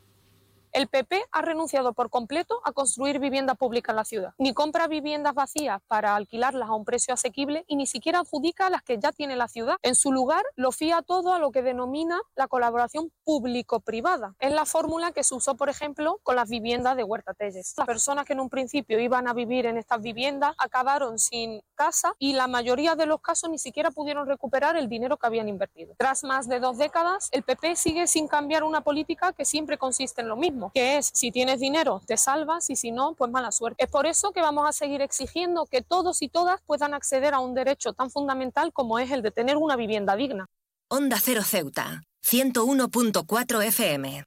[0.73, 4.33] El PP ha renunciado por completo a construir vivienda pública en la ciudad.
[4.39, 8.83] Ni compra viviendas vacías para alquilarlas a un precio asequible y ni siquiera adjudica las
[8.83, 9.77] que ya tiene la ciudad.
[9.83, 14.35] En su lugar, lo fía todo a lo que denomina la colaboración público-privada.
[14.39, 17.75] Es la fórmula que se usó, por ejemplo, con las viviendas de Huerta Telles.
[17.77, 22.15] Las personas que en un principio iban a vivir en estas viviendas acabaron sin casa
[22.19, 25.95] y la mayoría de los casos ni siquiera pudieron recuperar el dinero que habían invertido.
[25.99, 30.23] Tras más de dos décadas, el PP sigue sin cambiar una política que siempre consiste
[30.23, 33.51] en lo mismo que es si tienes dinero te salvas y si no, pues mala
[33.51, 33.85] suerte.
[33.85, 37.41] Es por eso que vamos a seguir exigiendo que todos y todas puedan acceder a
[37.41, 40.47] un derecho tan fundamental como es el de tener una vivienda digna.
[40.89, 44.25] Onda Cero Ceuta, 101.4 FM.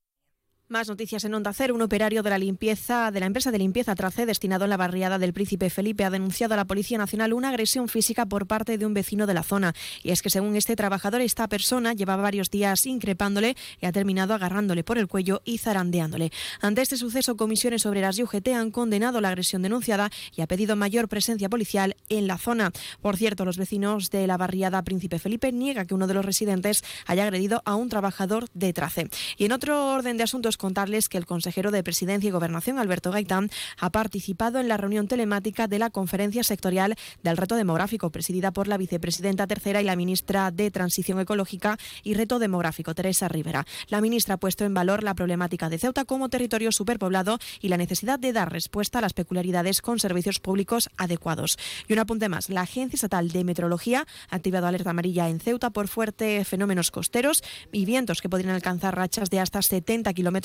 [0.68, 1.76] Más noticias en Onda Cero.
[1.76, 5.20] Un operario de la limpieza de la empresa de limpieza Trace, destinado en la barriada
[5.20, 8.86] del Príncipe Felipe, ha denunciado a la Policía Nacional una agresión física por parte de
[8.88, 9.76] un vecino de la zona.
[10.02, 14.34] Y es que, según este trabajador, esta persona llevaba varios días increpándole y ha terminado
[14.34, 16.32] agarrándole por el cuello y zarandeándole.
[16.62, 20.76] Ante este suceso, comisiones obreras y UGT han condenado la agresión denunciada y ha pedido
[20.76, 22.72] mayor presencia policial en la zona.
[23.04, 26.84] Por cierto, los vecinos de la barriada Príncipe Felipe niegan que uno de los residentes
[27.06, 29.12] haya agredido a un trabajador de Trace.
[29.38, 33.12] Y en otro orden de asuntos, contarles que el consejero de Presidencia y Gobernación, Alberto
[33.12, 33.50] Gaitán,
[33.80, 38.68] ha participado en la reunión telemática de la conferencia sectorial del reto demográfico, presidida por
[38.68, 43.66] la vicepresidenta tercera y la ministra de Transición Ecológica y Reto Demográfico, Teresa Rivera.
[43.88, 47.78] La ministra ha puesto en valor la problemática de Ceuta como territorio superpoblado y la
[47.78, 51.58] necesidad de dar respuesta a las peculiaridades con servicios públicos adecuados.
[51.88, 55.70] Y un apunte más, la Agencia Estatal de Meteorología ha activado alerta amarilla en Ceuta
[55.70, 60.45] por fuertes fenómenos costeros y vientos que podrían alcanzar rachas de hasta 70 kilómetros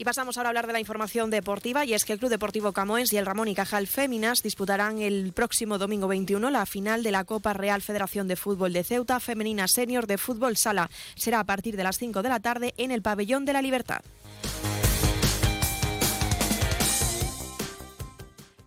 [0.00, 2.72] Y pasamos ahora a hablar de la información deportiva y es que el Club Deportivo
[2.72, 7.10] Camoens y el Ramón y Cajal Féminas disputarán el próximo domingo 21 la final de
[7.10, 10.88] la Copa Real Federación de Fútbol de Ceuta Femenina Senior de Fútbol Sala.
[11.16, 14.00] Será a partir de las 5 de la tarde en el Pabellón de la Libertad.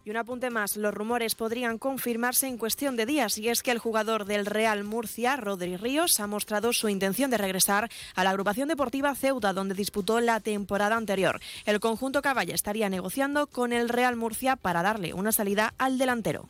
[0.06, 3.72] Y un apunte más, los rumores podrían confirmarse en cuestión de días y es que
[3.72, 8.32] el jugador del Real Murcia, Rodri Ríos, ha mostrado su intención de regresar a la
[8.32, 11.40] agrupación deportiva Ceuta, donde disputó la temporada anterior.
[11.66, 16.50] El conjunto Caballa estaría negociando con el Real Murcia para darle una salida al delantero.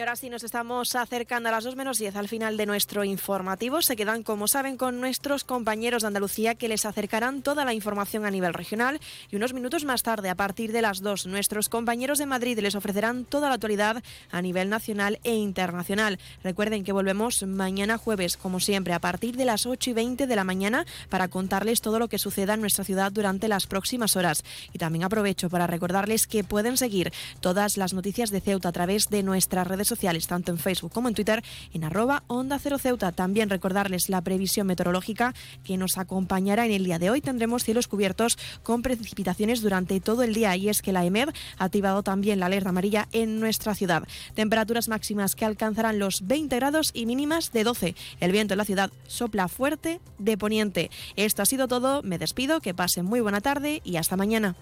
[0.00, 3.04] Y ahora sí nos estamos acercando a las 2 menos 10 al final de nuestro
[3.04, 3.82] informativo.
[3.82, 8.24] Se quedan, como saben, con nuestros compañeros de Andalucía que les acercarán toda la información
[8.24, 8.98] a nivel regional.
[9.30, 12.76] Y unos minutos más tarde, a partir de las 2, nuestros compañeros de Madrid les
[12.76, 16.18] ofrecerán toda la actualidad a nivel nacional e internacional.
[16.42, 20.36] Recuerden que volvemos mañana jueves, como siempre, a partir de las 8 y 20 de
[20.36, 24.44] la mañana para contarles todo lo que suceda en nuestra ciudad durante las próximas horas.
[24.72, 29.10] Y también aprovecho para recordarles que pueden seguir todas las noticias de Ceuta a través
[29.10, 31.44] de nuestras redes sociales, tanto en Facebook como en Twitter,
[31.74, 33.12] en arroba Onda Cero Ceuta.
[33.12, 37.20] También recordarles la previsión meteorológica que nos acompañará en el día de hoy.
[37.20, 41.64] Tendremos cielos cubiertos con precipitaciones durante todo el día y es que la EMED ha
[41.64, 44.08] activado también la alerta amarilla en nuestra ciudad.
[44.34, 47.94] Temperaturas máximas que alcanzarán los 20 grados y mínimas de 12.
[48.20, 50.90] El viento en la ciudad sopla fuerte de poniente.
[51.16, 52.02] Esto ha sido todo.
[52.02, 52.60] Me despido.
[52.60, 54.54] Que pasen muy buena tarde y hasta mañana.